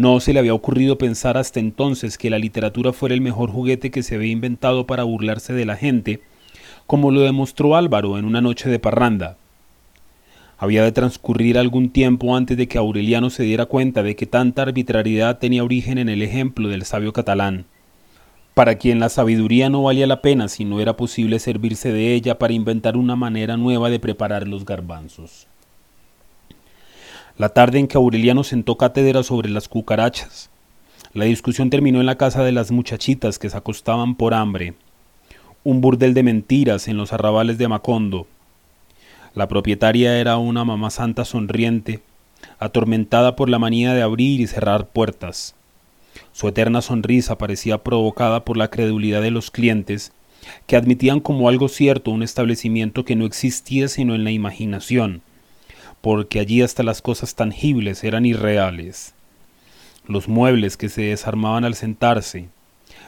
[0.00, 3.90] No se le había ocurrido pensar hasta entonces que la literatura fuera el mejor juguete
[3.90, 6.22] que se había inventado para burlarse de la gente,
[6.86, 9.36] como lo demostró Álvaro en una noche de parranda.
[10.56, 14.62] Había de transcurrir algún tiempo antes de que Aureliano se diera cuenta de que tanta
[14.62, 17.66] arbitrariedad tenía origen en el ejemplo del sabio catalán,
[18.54, 22.38] para quien la sabiduría no valía la pena si no era posible servirse de ella
[22.38, 25.46] para inventar una manera nueva de preparar los garbanzos
[27.40, 30.50] la tarde en que Aureliano sentó cátedra sobre las cucarachas.
[31.14, 34.74] La discusión terminó en la casa de las muchachitas que se acostaban por hambre,
[35.64, 38.26] un burdel de mentiras en los arrabales de Macondo.
[39.34, 42.02] La propietaria era una mamá santa sonriente,
[42.58, 45.54] atormentada por la manía de abrir y cerrar puertas.
[46.32, 50.12] Su eterna sonrisa parecía provocada por la credulidad de los clientes,
[50.66, 55.22] que admitían como algo cierto un establecimiento que no existía sino en la imaginación,
[56.00, 59.14] porque allí hasta las cosas tangibles eran irreales.
[60.06, 62.48] Los muebles que se desarmaban al sentarse,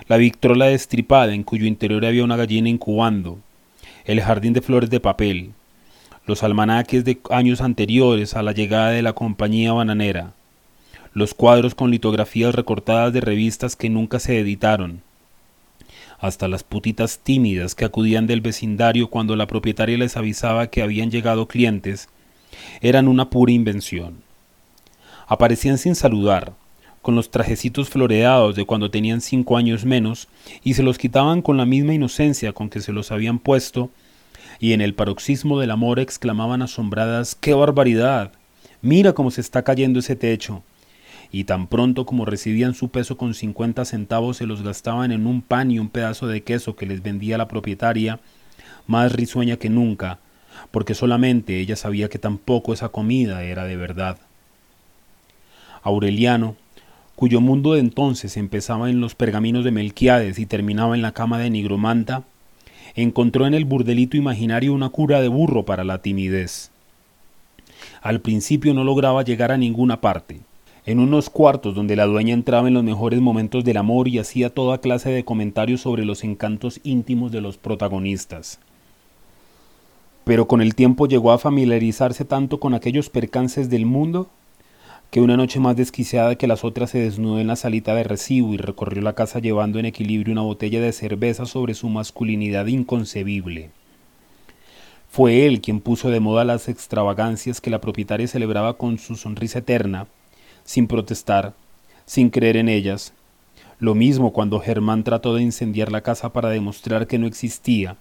[0.09, 3.39] la victrola destripada en cuyo interior había una gallina incubando,
[4.05, 5.53] el jardín de flores de papel,
[6.27, 10.33] los almanaques de años anteriores a la llegada de la compañía bananera,
[11.15, 15.03] los cuadros con litografías recortadas de revistas que nunca se editaron,
[16.21, 21.11] hasta las putitas tímidas que acudían del vecindario cuando la propietaria les avisaba que habían
[21.11, 22.09] llegado clientes
[22.83, 24.23] eran una pura invención.
[25.29, 26.53] Aparecían sin saludar,
[27.01, 30.27] con los trajecitos floreados de cuando tenían cinco años menos,
[30.65, 33.91] y se los quitaban con la misma inocencia con que se los habían puesto,
[34.59, 38.33] y en el paroxismo del amor exclamaban asombradas ¡Qué barbaridad!
[38.81, 40.65] Mira cómo se está cayendo ese techo.
[41.31, 45.41] Y tan pronto como recibían su peso con cincuenta centavos se los gastaban en un
[45.41, 48.19] pan y un pedazo de queso que les vendía la propietaria,
[48.89, 50.19] más risueña que nunca,
[50.71, 54.19] porque solamente ella sabía que tampoco esa comida era de verdad.
[55.83, 56.57] Aureliano,
[57.17, 61.39] cuyo mundo de entonces empezaba en los pergaminos de Melquiades y terminaba en la cama
[61.39, 62.23] de Nigromanta,
[62.95, 66.71] encontró en el burdelito imaginario una cura de burro para la timidez.
[68.01, 70.41] Al principio no lograba llegar a ninguna parte,
[70.87, 74.51] en unos cuartos donde la dueña entraba en los mejores momentos del amor y hacía
[74.51, 78.59] toda clase de comentarios sobre los encantos íntimos de los protagonistas
[80.25, 84.29] pero con el tiempo llegó a familiarizarse tanto con aquellos percances del mundo
[85.11, 88.55] que una noche más desquiciada que las otras se desnudó en la salita de recibo
[88.55, 93.71] y recorrió la casa llevando en equilibrio una botella de cerveza sobre su masculinidad inconcebible.
[95.11, 99.59] Fue él quien puso de moda las extravagancias que la propietaria celebraba con su sonrisa
[99.59, 100.07] eterna,
[100.65, 101.53] sin protestar,
[102.07, 103.13] sin creer en ellas.
[103.79, 107.99] Lo mismo cuando Germán trató de incendiar la casa para demostrar que no existía,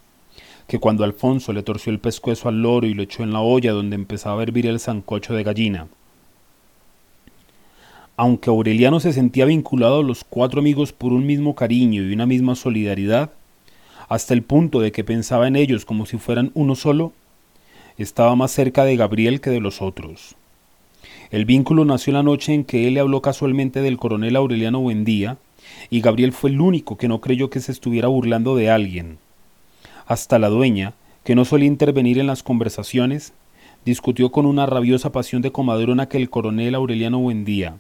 [0.72, 3.74] que cuando Alfonso le torció el pescuezo al loro y lo echó en la olla
[3.74, 5.90] donde empezaba a hervir el zancocho de gallina.
[8.16, 12.26] Aunque Aureliano se sentía vinculado a los cuatro amigos por un mismo cariño y una
[12.26, 13.32] misma solidaridad,
[14.08, 17.12] hasta el punto de que pensaba en ellos como si fueran uno solo,
[17.98, 20.38] estaba más cerca de Gabriel que de los otros.
[21.32, 25.38] El vínculo nació la noche en que él le habló casualmente del coronel Aureliano Buendía,
[25.90, 29.18] y Gabriel fue el único que no creyó que se estuviera burlando de alguien.
[30.12, 30.94] Hasta la dueña,
[31.24, 33.32] que no solía intervenir en las conversaciones,
[33.86, 37.78] discutió con una rabiosa pasión de comadrona que el coronel Aureliano Buendía,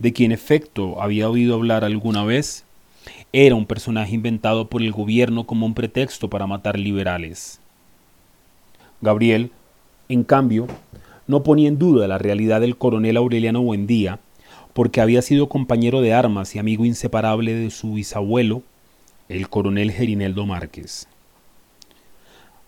[0.00, 2.64] de quien efecto había oído hablar alguna vez,
[3.32, 7.60] era un personaje inventado por el gobierno como un pretexto para matar liberales.
[9.00, 9.52] Gabriel,
[10.08, 10.66] en cambio,
[11.28, 14.18] no ponía en duda la realidad del coronel Aureliano Buendía,
[14.72, 18.64] porque había sido compañero de armas y amigo inseparable de su bisabuelo,
[19.28, 21.06] el coronel Gerineldo Márquez.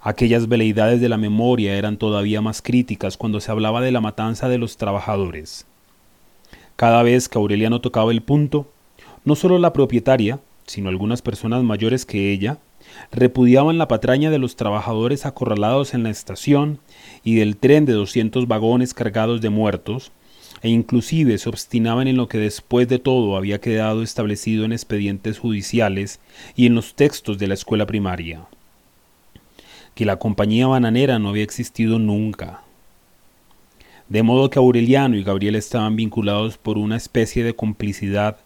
[0.03, 4.49] Aquellas veleidades de la memoria eran todavía más críticas cuando se hablaba de la matanza
[4.49, 5.67] de los trabajadores.
[6.77, 8.73] Cada vez que Aureliano tocaba el punto,
[9.27, 12.57] no solo la propietaria, sino algunas personas mayores que ella,
[13.13, 16.79] repudiaban la patraña de los trabajadores acorralados en la estación
[17.23, 20.13] y del tren de 200 vagones cargados de muertos,
[20.63, 25.39] e inclusive se obstinaban en lo que después de todo había quedado establecido en expedientes
[25.39, 26.21] judiciales
[26.57, 28.47] y en los textos de la escuela primaria,
[30.01, 32.63] que la compañía bananera no había existido nunca.
[34.09, 38.39] De modo que Aureliano y Gabriel estaban vinculados por una especie de complicidad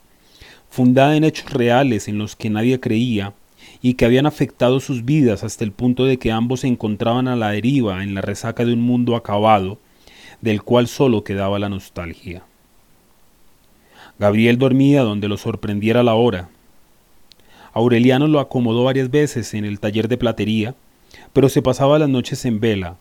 [0.68, 3.34] fundada en hechos reales en los que nadie creía
[3.80, 7.36] y que habían afectado sus vidas hasta el punto de que ambos se encontraban a
[7.36, 9.78] la deriva en la resaca de un mundo acabado,
[10.40, 12.42] del cual solo quedaba la nostalgia.
[14.18, 16.48] Gabriel dormía donde lo sorprendiera la hora.
[17.72, 20.74] Aureliano lo acomodó varias veces en el taller de platería,
[21.32, 22.96] pero se pasaba las noches en vela,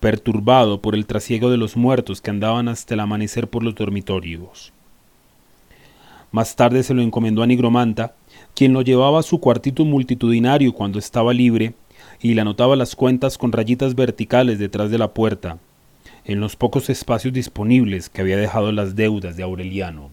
[0.00, 4.72] perturbado por el trasiego de los muertos que andaban hasta el amanecer por los dormitorios.
[6.30, 8.14] Más tarde se lo encomendó a Nigromanta,
[8.54, 11.74] quien lo llevaba a su cuartito multitudinario cuando estaba libre
[12.20, 15.58] y le anotaba las cuentas con rayitas verticales detrás de la puerta,
[16.24, 20.10] en los pocos espacios disponibles que había dejado las deudas de Aureliano.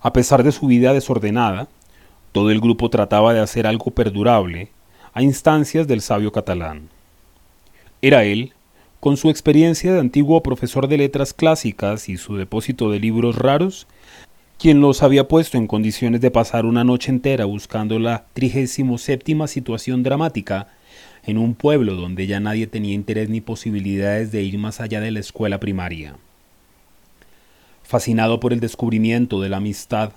[0.00, 1.68] A pesar de su vida desordenada,
[2.32, 4.68] todo el grupo trataba de hacer algo perdurable
[5.12, 6.88] a instancias del sabio catalán.
[8.02, 8.52] Era él,
[9.00, 13.86] con su experiencia de antiguo profesor de letras clásicas y su depósito de libros raros,
[14.58, 19.46] quien los había puesto en condiciones de pasar una noche entera buscando la trigésimo séptima
[19.46, 20.68] situación dramática
[21.24, 25.10] en un pueblo donde ya nadie tenía interés ni posibilidades de ir más allá de
[25.10, 26.16] la escuela primaria.
[27.82, 30.12] Fascinado por el descubrimiento de la amistad,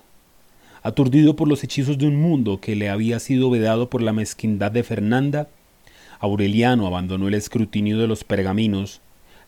[0.83, 4.71] aturdido por los hechizos de un mundo que le había sido vedado por la mezquindad
[4.71, 5.47] de Fernanda,
[6.19, 9.01] Aureliano abandonó el escrutinio de los pergaminos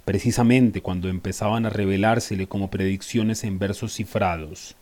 [0.06, 4.76] precisamente cuando empezaban a revelársele como predicciones en versos cifrados.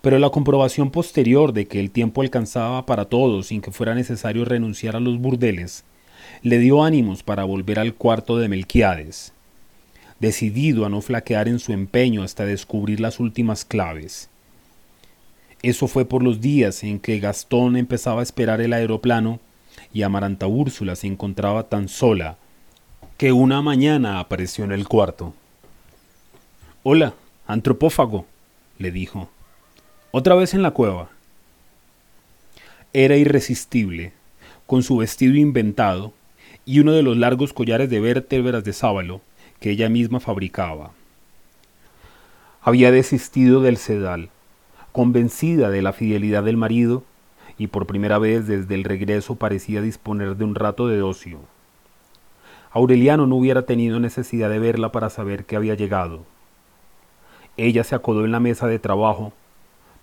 [0.00, 4.44] Pero la comprobación posterior de que el tiempo alcanzaba para todos sin que fuera necesario
[4.44, 5.84] renunciar a los burdeles,
[6.42, 9.32] le dio ánimos para volver al cuarto de Melquiades,
[10.18, 14.30] decidido a no flaquear en su empeño hasta descubrir las últimas claves.
[15.62, 19.38] Eso fue por los días en que Gastón empezaba a esperar el aeroplano
[19.92, 22.36] y Amaranta Úrsula se encontraba tan sola
[23.16, 25.34] que una mañana apareció en el cuarto.
[26.82, 27.14] Hola,
[27.46, 28.26] antropófago,
[28.78, 29.30] le dijo.
[30.10, 31.10] Otra vez en la cueva.
[32.92, 34.12] Era irresistible,
[34.66, 36.12] con su vestido inventado
[36.64, 39.20] y uno de los largos collares de vértebras de sábalo
[39.60, 40.90] que ella misma fabricaba.
[42.62, 44.28] Había desistido del sedal,
[44.92, 47.02] convencida de la fidelidad del marido,
[47.58, 51.40] y por primera vez desde el regreso parecía disponer de un rato de ocio.
[52.70, 56.24] Aureliano no hubiera tenido necesidad de verla para saber que había llegado.
[57.56, 59.32] Ella se acodó en la mesa de trabajo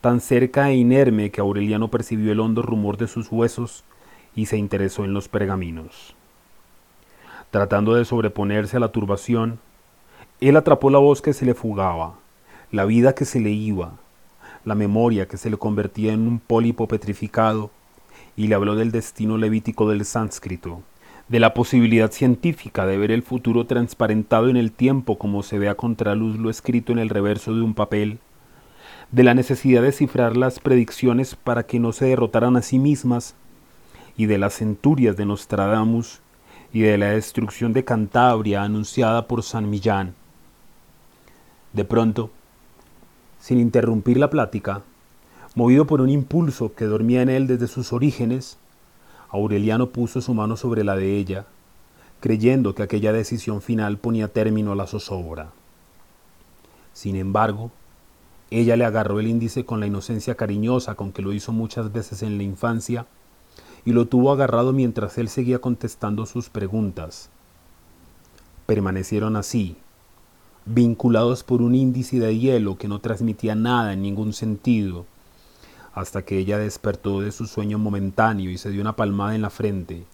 [0.01, 3.83] tan cerca e inerme que Aureliano percibió el hondo rumor de sus huesos
[4.35, 6.15] y se interesó en los pergaminos.
[7.51, 9.59] Tratando de sobreponerse a la turbación,
[10.39, 12.13] él atrapó la voz que se le fugaba,
[12.71, 13.93] la vida que se le iba,
[14.65, 17.71] la memoria que se le convertía en un pólipo petrificado,
[18.35, 20.81] y le habló del destino levítico del sánscrito,
[21.27, 25.69] de la posibilidad científica de ver el futuro transparentado en el tiempo como se ve
[25.69, 28.19] a contraluz lo escrito en el reverso de un papel,
[29.11, 33.35] de la necesidad de cifrar las predicciones para que no se derrotaran a sí mismas,
[34.17, 36.21] y de las centurias de Nostradamus,
[36.71, 40.13] y de la destrucción de Cantabria anunciada por San Millán.
[41.73, 42.31] De pronto,
[43.39, 44.83] sin interrumpir la plática,
[45.55, 48.57] movido por un impulso que dormía en él desde sus orígenes,
[49.29, 51.45] Aureliano puso su mano sobre la de ella,
[52.19, 55.51] creyendo que aquella decisión final ponía término a la zozobra.
[56.93, 57.71] Sin embargo,
[58.51, 62.23] ella le agarró el índice con la inocencia cariñosa con que lo hizo muchas veces
[62.23, 63.05] en la infancia
[63.85, 67.29] y lo tuvo agarrado mientras él seguía contestando sus preguntas.
[68.65, 69.77] permanecieron así,
[70.71, 75.07] vinculados por un índice de hielo que no transmitía nada en ningún sentido,
[75.93, 79.49] hasta que ella despertó de su sueño momentáneo y se dio una palmada en la
[79.49, 80.05] frente.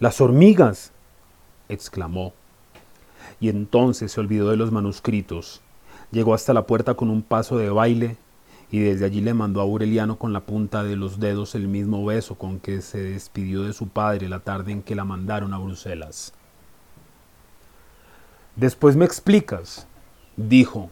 [0.00, 0.92] ¡Las hormigas!
[1.68, 2.32] exclamó.
[3.38, 5.60] Y entonces se olvidó de los manuscritos.
[6.10, 8.16] Llegó hasta la puerta con un paso de baile
[8.70, 12.04] y desde allí le mandó a Aureliano con la punta de los dedos el mismo
[12.04, 15.58] beso con que se despidió de su padre la tarde en que la mandaron a
[15.58, 16.32] Bruselas.
[18.56, 19.88] Después me explicas,
[20.36, 20.88] dijo.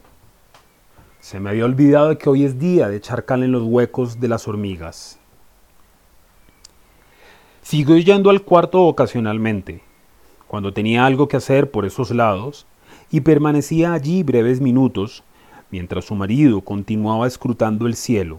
[1.20, 4.26] Se me había olvidado que hoy es día de echar cal en los huecos de
[4.26, 5.20] las hormigas.
[7.62, 9.80] Siguió yendo al cuarto ocasionalmente,
[10.48, 12.66] cuando tenía algo que hacer por esos lados,
[13.12, 15.22] y permanecía allí breves minutos,
[15.70, 18.38] mientras su marido continuaba escrutando el cielo,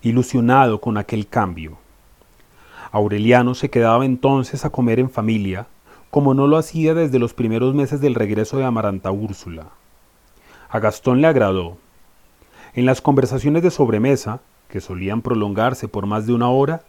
[0.00, 1.76] ilusionado con aquel cambio.
[2.90, 5.66] Aureliano se quedaba entonces a comer en familia,
[6.10, 9.68] como no lo hacía desde los primeros meses del regreso de Amaranta Úrsula.
[10.68, 11.78] A Gastón le agradó.
[12.74, 16.82] En las conversaciones de sobremesa, que solían prolongarse por más de una hora,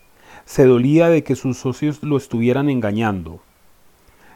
[0.45, 3.39] se dolía de que sus socios lo estuvieran engañando.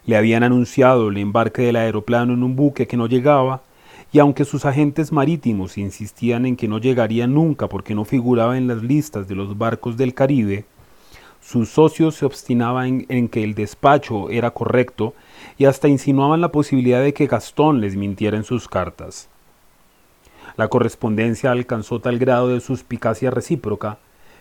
[0.06, 3.64] Le habían anunciado el embarque del aeroplano en un buque que no llegaba,
[4.12, 8.68] y aunque sus agentes marítimos insistían en que no llegaría nunca porque no figuraba en
[8.68, 10.66] las listas de los barcos del Caribe,
[11.46, 15.14] sus socios se obstinaban en, que el despacho era correcto
[15.60, 19.30] y hasta insinuaban la posibilidad de que Gastón les mintiera en sus cartas.
[20.58, 24.00] La correspondencia alcanzó tal grado de suspicacia recíproca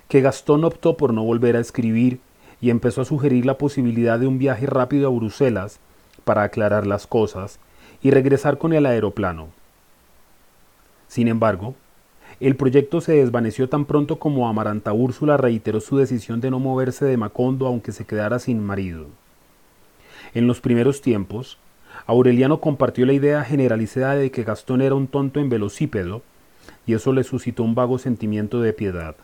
[0.08, 2.20] que Gastón optó por no volver a escribir
[2.62, 5.80] y empezó a sugerir la posibilidad de un viaje rápido a Bruselas
[6.24, 7.58] para aclarar las cosas
[8.02, 9.48] y regresar con el aeroplano.
[11.08, 11.74] Sin embargo,
[12.40, 17.04] el proyecto se desvaneció tan pronto como Amaranta Úrsula reiteró su decisión de no moverse
[17.04, 19.06] de Macondo aunque se quedara sin marido.
[20.34, 21.58] En los primeros tiempos,
[22.06, 26.22] Aureliano compartió la idea generalizada de que Gastón era un tonto en velocípedo,
[26.86, 29.16] y eso le suscitó un vago sentimiento de piedad.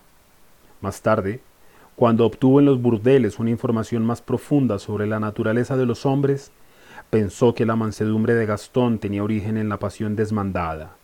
[0.80, 1.40] Más tarde,
[1.96, 6.52] cuando obtuvo en los burdeles una información más profunda sobre la naturaleza de los hombres,
[7.10, 10.96] pensó que la mansedumbre de Gastón tenía origen en la pasión desmandada.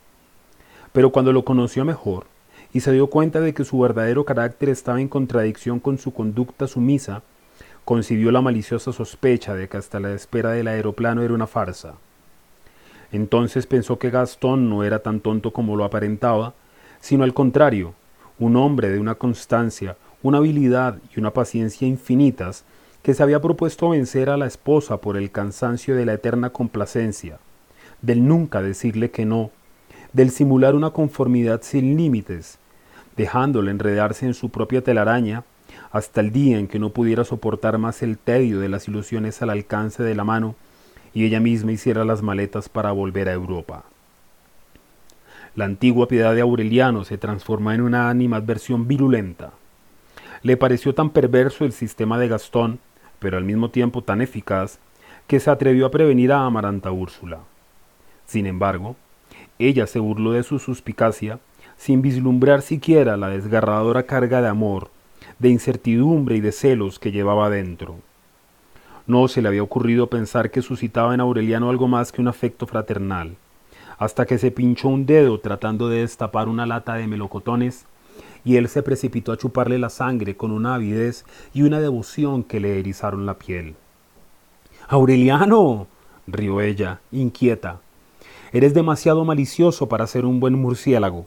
[0.96, 2.24] Pero cuando lo conoció mejor
[2.72, 6.66] y se dio cuenta de que su verdadero carácter estaba en contradicción con su conducta
[6.66, 7.22] sumisa,
[7.84, 11.96] concibió la maliciosa sospecha de que hasta la espera del aeroplano era una farsa.
[13.12, 16.54] Entonces pensó que Gastón no era tan tonto como lo aparentaba,
[17.00, 17.92] sino al contrario,
[18.38, 22.64] un hombre de una constancia, una habilidad y una paciencia infinitas,
[23.02, 27.38] que se había propuesto vencer a la esposa por el cansancio de la eterna complacencia,
[28.00, 29.50] del nunca decirle que no,
[30.16, 32.58] del simular una conformidad sin límites,
[33.18, 35.44] dejándole enredarse en su propia telaraña
[35.92, 39.50] hasta el día en que no pudiera soportar más el tedio de las ilusiones al
[39.50, 40.54] alcance de la mano
[41.12, 43.84] y ella misma hiciera las maletas para volver a Europa.
[45.54, 49.52] La antigua piedad de Aureliano se transformó en una animadversión virulenta.
[50.40, 52.78] Le pareció tan perverso el sistema de Gastón,
[53.18, 54.78] pero al mismo tiempo tan eficaz,
[55.26, 57.40] que se atrevió a prevenir a Amaranta Úrsula.
[58.24, 58.96] Sin embargo,
[59.58, 61.38] ella se burló de su suspicacia,
[61.76, 64.90] sin vislumbrar siquiera la desgarradora carga de amor,
[65.38, 67.96] de incertidumbre y de celos que llevaba dentro.
[69.06, 72.66] No se le había ocurrido pensar que suscitaba en Aureliano algo más que un afecto
[72.66, 73.36] fraternal,
[73.98, 77.86] hasta que se pinchó un dedo tratando de destapar una lata de melocotones,
[78.44, 82.60] y él se precipitó a chuparle la sangre con una avidez y una devoción que
[82.60, 83.74] le erizaron la piel.
[84.88, 85.88] Aureliano.
[86.28, 87.80] rió ella, inquieta,
[88.56, 91.26] Eres demasiado malicioso para ser un buen murciélago.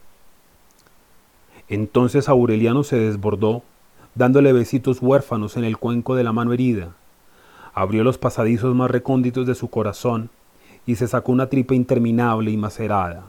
[1.68, 3.62] Entonces Aureliano se desbordó,
[4.16, 6.96] dándole besitos huérfanos en el cuenco de la mano herida.
[7.76, 10.32] Abrió los pasadizos más recónditos de su corazón
[10.88, 13.26] y se sacó una tripa interminable y macerada,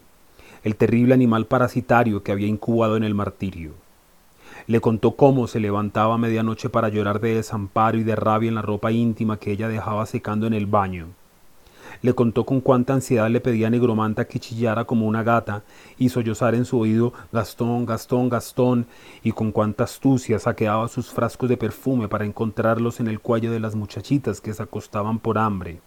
[0.65, 3.75] el terrible animal parasitario que había incubado en el martirio.
[4.67, 8.55] Le contó cómo se levantaba a medianoche para llorar de desamparo y de rabia en
[8.55, 11.09] la ropa íntima que ella dejaba secando en el baño
[12.03, 15.63] le contó con cuánta ansiedad le pedía a Negromanta que chillara como una gata
[15.99, 18.87] y sollozara en su oído Gastón, Gastón, Gastón,
[19.23, 23.61] y con cuánta astucia saqueaba sus frascos de perfume para encontrarlos en el cuello de
[23.61, 25.81] las muchachitas que se acostaban por hambre.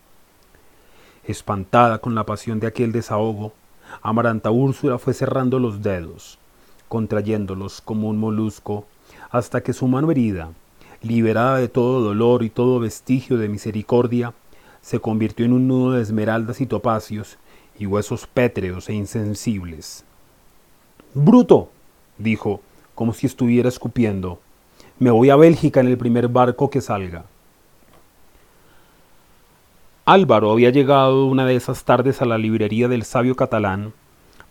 [1.25, 3.53] Espantada con la pasión de aquel desahogo,
[4.01, 6.37] Amaranta Úrsula fue cerrando los dedos,
[6.89, 8.85] contrayéndolos como un molusco,
[9.31, 10.51] hasta que su mano herida,
[11.01, 14.33] liberada de todo dolor y todo vestigio de misericordia,
[14.83, 17.39] se convirtió en un nudo de esmeraldas y topacios
[17.79, 20.03] y huesos pétreos e insensibles.
[21.15, 21.69] Bruto,
[22.17, 22.61] dijo,
[22.93, 24.39] como si estuviera escupiendo,
[24.99, 27.25] me voy a Bélgica en el primer barco que salga.
[30.05, 33.93] Álvaro había llegado una de esas tardes a la librería del sabio catalán,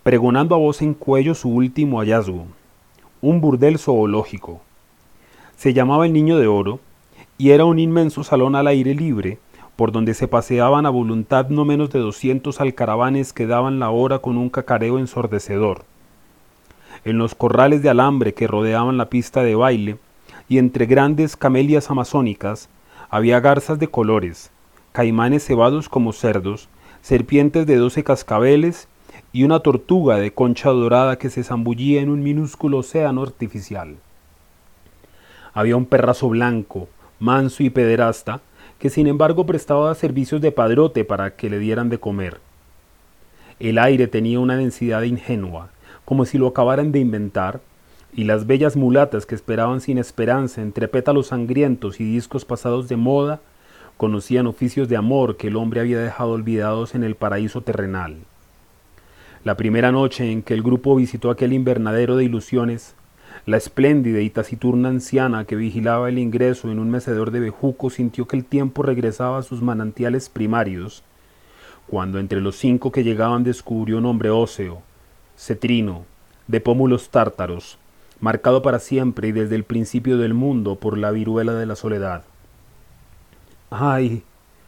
[0.03, 2.47] pregonando a voz en cuello su último hallazgo,
[3.21, 4.63] un burdel zoológico.
[5.57, 6.81] Se llamaba el Niño de Oro,
[7.37, 9.39] y era un inmenso salón al aire libre,
[9.83, 14.21] por donde se paseaban a voluntad no menos de doscientos alcaravanes que daban la hora
[14.21, 15.83] con un cacareo ensordecedor.
[17.05, 19.99] En los corrales de alambre que rodeaban la pista de baile,
[20.49, 22.69] y entre grandes camelias amazónicas,
[23.11, 24.53] había garzas de colores,
[24.93, 26.69] caimanes cebados como cerdos,
[27.01, 28.87] serpientes de doce cascabeles
[29.33, 33.97] y una tortuga de concha dorada que se zambullía en un minúsculo océano artificial.
[35.53, 38.43] Había un perrazo blanco, manso y pederasta,
[38.83, 42.41] que sin embargo prestaba servicios de padrote para que le dieran de comer.
[43.61, 45.69] El aire tenía una densidad ingenua,
[46.05, 47.61] como si lo acabaran de inventar,
[48.13, 52.97] y las bellas mulatas que esperaban sin esperanza entre pétalos sangrientos y discos pasados de
[52.97, 53.41] moda
[53.99, 58.17] conocían oficios de amor que el hombre había dejado olvidados en el paraíso terrenal.
[59.45, 62.97] La primera noche en que el grupo visitó aquel invernadero de ilusiones,
[63.45, 68.29] la espléndida y taciturna anciana que vigilaba el ingreso en un mecedor de bejuco sintió
[68.29, 71.03] que el tiempo regresaba a sus manantiales primarios,
[71.89, 74.83] cuando entre los cinco que llegaban descubrió un hombre óseo,
[75.37, 76.05] cetrino,
[76.47, 77.79] de pómulos tártaros,
[78.21, 82.23] marcado para siempre y desde el principio del mundo por la viruela de la soledad.
[83.71, 84.23] ¡Ay!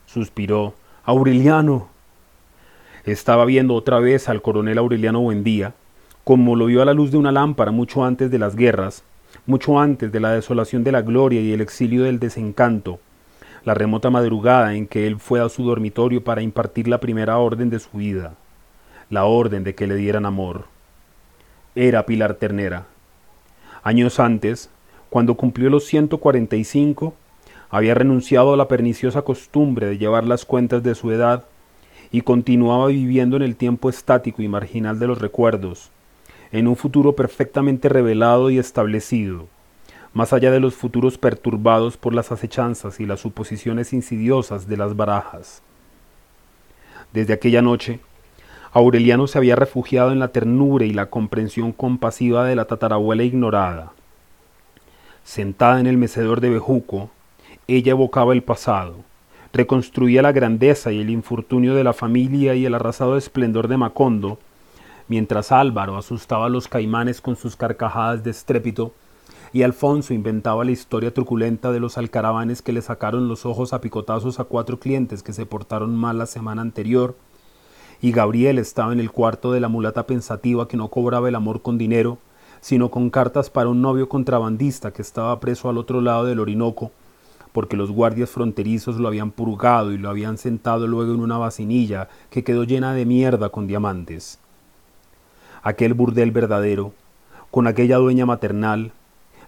[0.07, 0.75] suspiró.
[1.05, 1.89] Aureliano.
[3.05, 5.75] Estaba viendo otra vez al coronel Aureliano Buendía,
[6.25, 9.05] como lo vio a la luz de una lámpara mucho antes de las guerras,
[9.47, 12.99] mucho antes de la desolación de la gloria y el exilio del desencanto,
[13.65, 17.69] la remota madrugada en que él fue a su dormitorio para impartir la primera orden
[17.69, 18.35] de su vida,
[19.11, 20.65] la orden de que le dieran amor.
[21.75, 22.87] Era Pilar Ternera.
[23.83, 24.71] Años antes,
[25.11, 27.15] cuando cumplió los 145,
[27.69, 31.45] había renunciado a la perniciosa costumbre de llevar las cuentas de su edad
[32.11, 35.91] y continuaba viviendo en el tiempo estático y marginal de los recuerdos,
[36.55, 39.49] en un futuro perfectamente revelado y establecido,
[40.13, 44.95] más allá de los futuros perturbados por las acechanzas y las suposiciones insidiosas de las
[44.95, 45.63] barajas.
[47.13, 47.99] Desde aquella noche,
[48.73, 53.93] Aureliano se había refugiado en la ternura y la comprensión compasiva de la tatarabuela ignorada.
[55.25, 57.11] Sentada en el mecedor de bejuco,
[57.67, 58.99] ella evocaba el pasado,
[59.53, 64.39] reconstruía la grandeza y el infortunio de la familia y el arrasado esplendor de Macondo,
[65.09, 68.93] mientras Álvaro asustaba a los caimanes con sus carcajadas de estrépito,
[69.53, 73.81] y Alfonso inventaba la historia truculenta de los alcaravanes que le sacaron los ojos a
[73.81, 77.17] picotazos a cuatro clientes que se portaron mal la semana anterior,
[78.01, 81.63] y Gabriel estaba en el cuarto de la mulata pensativa que no cobraba el amor
[81.63, 82.19] con dinero,
[82.61, 86.91] sino con cartas para un novio contrabandista que estaba preso al otro lado del Orinoco,
[87.53, 92.09] porque los guardias fronterizos lo habían purgado y lo habían sentado luego en una vacinilla
[92.31, 94.41] que quedó llena de mierda con diamantes.
[95.65, 96.93] Aquel burdel verdadero,
[97.51, 98.93] con aquella dueña maternal,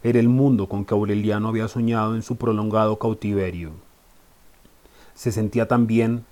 [0.03, 3.71] era el mundo con que Aureliano había soñado en su prolongado cautiverio.
[5.15, 6.25] Se sentía tan bien,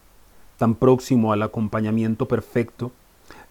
[0.59, 2.91] tan próximo al acompañamiento perfecto,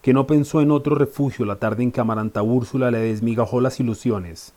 [0.02, 3.80] que no pensó en otro refugio la tarde en que Amaranta Úrsula le desmigajó las
[3.80, 4.52] ilusiones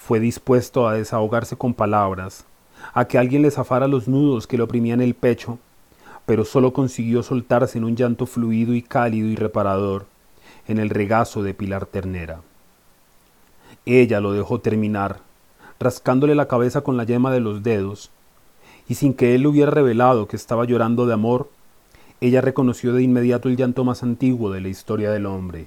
[0.00, 2.46] fue dispuesto a desahogarse con palabras,
[2.94, 5.58] a que alguien le zafara los nudos que le oprimían el pecho,
[6.24, 10.06] pero solo consiguió soltarse en un llanto fluido y cálido y reparador,
[10.70, 12.42] en el regazo de Pilar Ternera.
[13.86, 15.18] Ella lo dejó terminar,
[15.80, 18.10] rascándole la cabeza con la yema de los dedos,
[18.88, 21.50] y sin que él le hubiera revelado que estaba llorando de amor,
[22.20, 25.66] ella reconoció de inmediato el llanto más antiguo de la historia del hombre.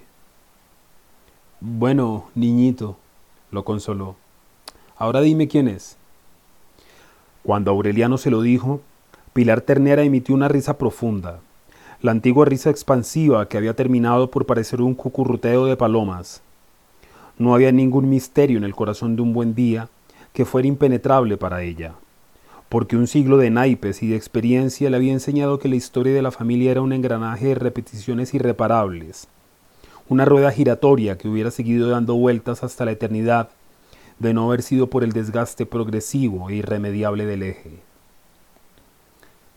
[1.59, 2.97] Bueno, niñito,
[3.51, 4.15] lo consoló.
[4.95, 5.97] Ahora dime quién es.
[7.43, 8.81] Cuando Aureliano se lo dijo,
[9.33, 11.39] Pilar Ternera emitió una risa profunda,
[12.03, 16.41] la antigua risa expansiva que había terminado por parecer un cucurruteo de palomas.
[17.37, 19.87] No había ningún misterio en el corazón de un buen día
[20.33, 21.93] que fuera impenetrable para ella,
[22.67, 26.21] porque un siglo de naipes y de experiencia le había enseñado que la historia de
[26.21, 29.29] la familia era un engranaje de repeticiones irreparables,
[30.09, 33.47] una rueda giratoria que hubiera seguido dando vueltas hasta la eternidad
[34.19, 37.79] de no haber sido por el desgaste progresivo e irremediable del eje.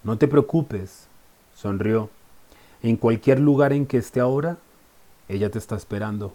[0.04, 1.08] No te preocupes,
[1.56, 2.08] sonrió.
[2.82, 4.58] En cualquier lugar en que esté ahora,
[5.28, 6.32] ella te está esperando.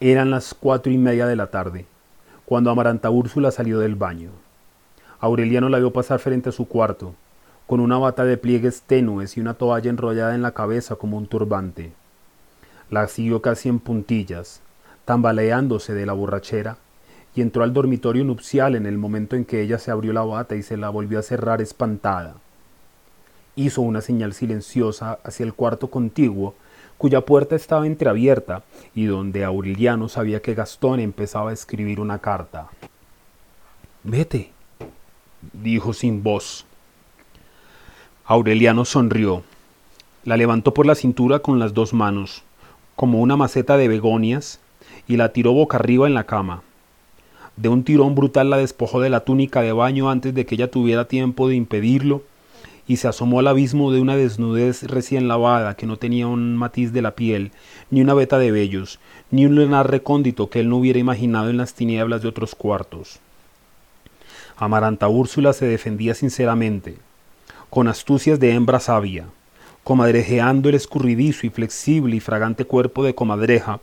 [0.00, 1.86] Eran las cuatro y media de la tarde,
[2.46, 4.30] cuando Amaranta Úrsula salió del baño.
[5.20, 7.14] Aureliano la vio pasar frente a su cuarto,
[7.66, 11.26] con una bata de pliegues tenues y una toalla enrollada en la cabeza como un
[11.26, 11.92] turbante.
[12.90, 14.60] La siguió casi en puntillas,
[15.04, 16.78] tambaleándose de la borrachera,
[17.34, 20.56] y entró al dormitorio nupcial en el momento en que ella se abrió la bata
[20.56, 22.34] y se la volvió a cerrar espantada.
[23.56, 26.54] Hizo una señal silenciosa hacia el cuarto contiguo,
[26.98, 28.62] cuya puerta estaba entreabierta
[28.94, 32.68] y donde Aureliano sabía que Gastón empezaba a escribir una carta.
[34.04, 34.50] Vete,
[35.52, 36.66] dijo sin voz.
[38.24, 39.42] Aureliano sonrió.
[40.24, 42.42] La levantó por la cintura con las dos manos,
[42.96, 44.60] como una maceta de begonias,
[45.08, 46.62] y la tiró boca arriba en la cama.
[47.56, 50.70] De un tirón brutal la despojó de la túnica de baño antes de que ella
[50.70, 52.22] tuviera tiempo de impedirlo
[52.90, 56.92] y se asomó al abismo de una desnudez recién lavada que no tenía un matiz
[56.92, 57.52] de la piel,
[57.88, 58.98] ni una veta de vellos,
[59.30, 63.20] ni un lunar recóndito que él no hubiera imaginado en las tinieblas de otros cuartos.
[64.56, 66.96] Amaranta Úrsula se defendía sinceramente,
[67.70, 69.26] con astucias de hembra sabia,
[69.84, 73.78] comadrejeando el escurridizo y flexible y fragante cuerpo de comadreja,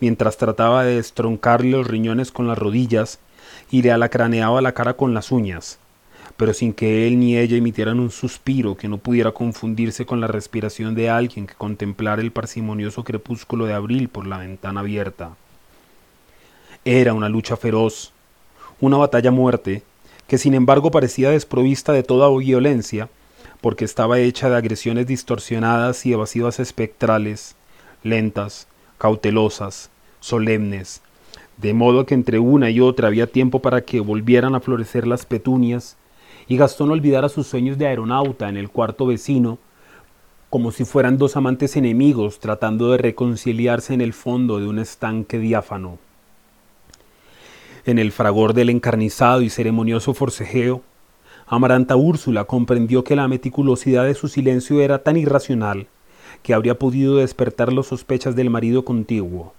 [0.00, 3.18] mientras trataba de destroncarle los riñones con las rodillas
[3.70, 5.78] y le alacraneaba la cara con las uñas,
[6.38, 10.28] pero sin que él ni ella emitieran un suspiro que no pudiera confundirse con la
[10.28, 15.34] respiración de alguien que contemplara el parsimonioso crepúsculo de abril por la ventana abierta.
[16.84, 18.12] Era una lucha feroz,
[18.80, 19.82] una batalla muerte,
[20.28, 23.08] que sin embargo parecía desprovista de toda violencia,
[23.60, 27.56] porque estaba hecha de agresiones distorsionadas y evasivas espectrales,
[28.04, 31.02] lentas, cautelosas, solemnes,
[31.56, 35.26] de modo que entre una y otra había tiempo para que volvieran a florecer las
[35.26, 35.96] petunias,
[36.48, 39.58] y Gastón olvidara sus sueños de aeronauta en el cuarto vecino,
[40.50, 45.38] como si fueran dos amantes enemigos tratando de reconciliarse en el fondo de un estanque
[45.38, 45.98] diáfano.
[47.84, 50.82] En el fragor del encarnizado y ceremonioso forcejeo,
[51.46, 55.86] Amaranta Úrsula comprendió que la meticulosidad de su silencio era tan irracional
[56.42, 59.54] que habría podido despertar las sospechas del marido contiguo,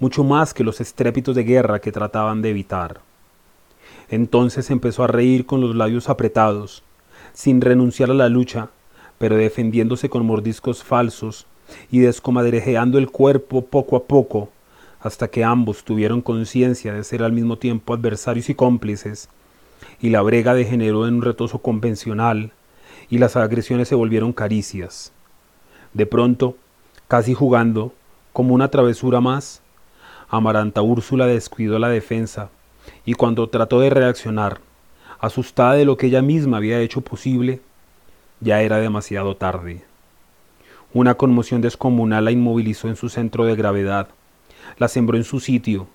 [0.00, 3.00] mucho más que los estrépitos de guerra que trataban de evitar.
[4.08, 6.82] Entonces empezó a reír con los labios apretados,
[7.32, 8.70] sin renunciar a la lucha,
[9.18, 11.46] pero defendiéndose con mordiscos falsos
[11.90, 14.50] y descomadrejeando el cuerpo poco a poco,
[15.00, 19.28] hasta que ambos tuvieron conciencia de ser al mismo tiempo adversarios y cómplices,
[20.00, 22.52] y la brega degeneró en un retozo convencional,
[23.10, 25.12] y las agresiones se volvieron caricias.
[25.92, 26.56] De pronto,
[27.06, 27.92] casi jugando,
[28.32, 29.62] como una travesura más,
[30.28, 32.50] Amaranta Úrsula descuidó la defensa,
[33.04, 34.60] y cuando trató de reaccionar,
[35.20, 37.60] asustada de lo que ella misma había hecho posible,
[38.40, 39.82] ya era demasiado tarde.
[40.92, 44.08] Una conmoción descomunal la inmovilizó en su centro de gravedad,
[44.78, 45.88] la sembró en su sitio,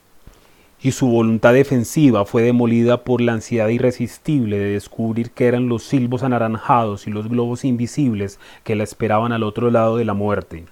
[0.82, 5.84] y su voluntad defensiva fue demolida por la ansiedad irresistible de descubrir que eran los
[5.84, 10.66] silbos anaranjados y los globos invisibles que la esperaban al otro lado de la muerte.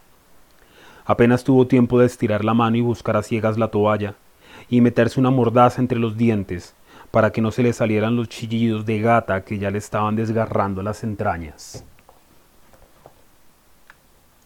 [1.05, 4.15] Apenas tuvo tiempo de estirar la mano y buscar a ciegas la toalla,
[4.69, 6.75] y meterse una mordaza entre los dientes,
[7.11, 10.83] para que no se le salieran los chillidos de gata que ya le estaban desgarrando
[10.83, 11.85] las entrañas.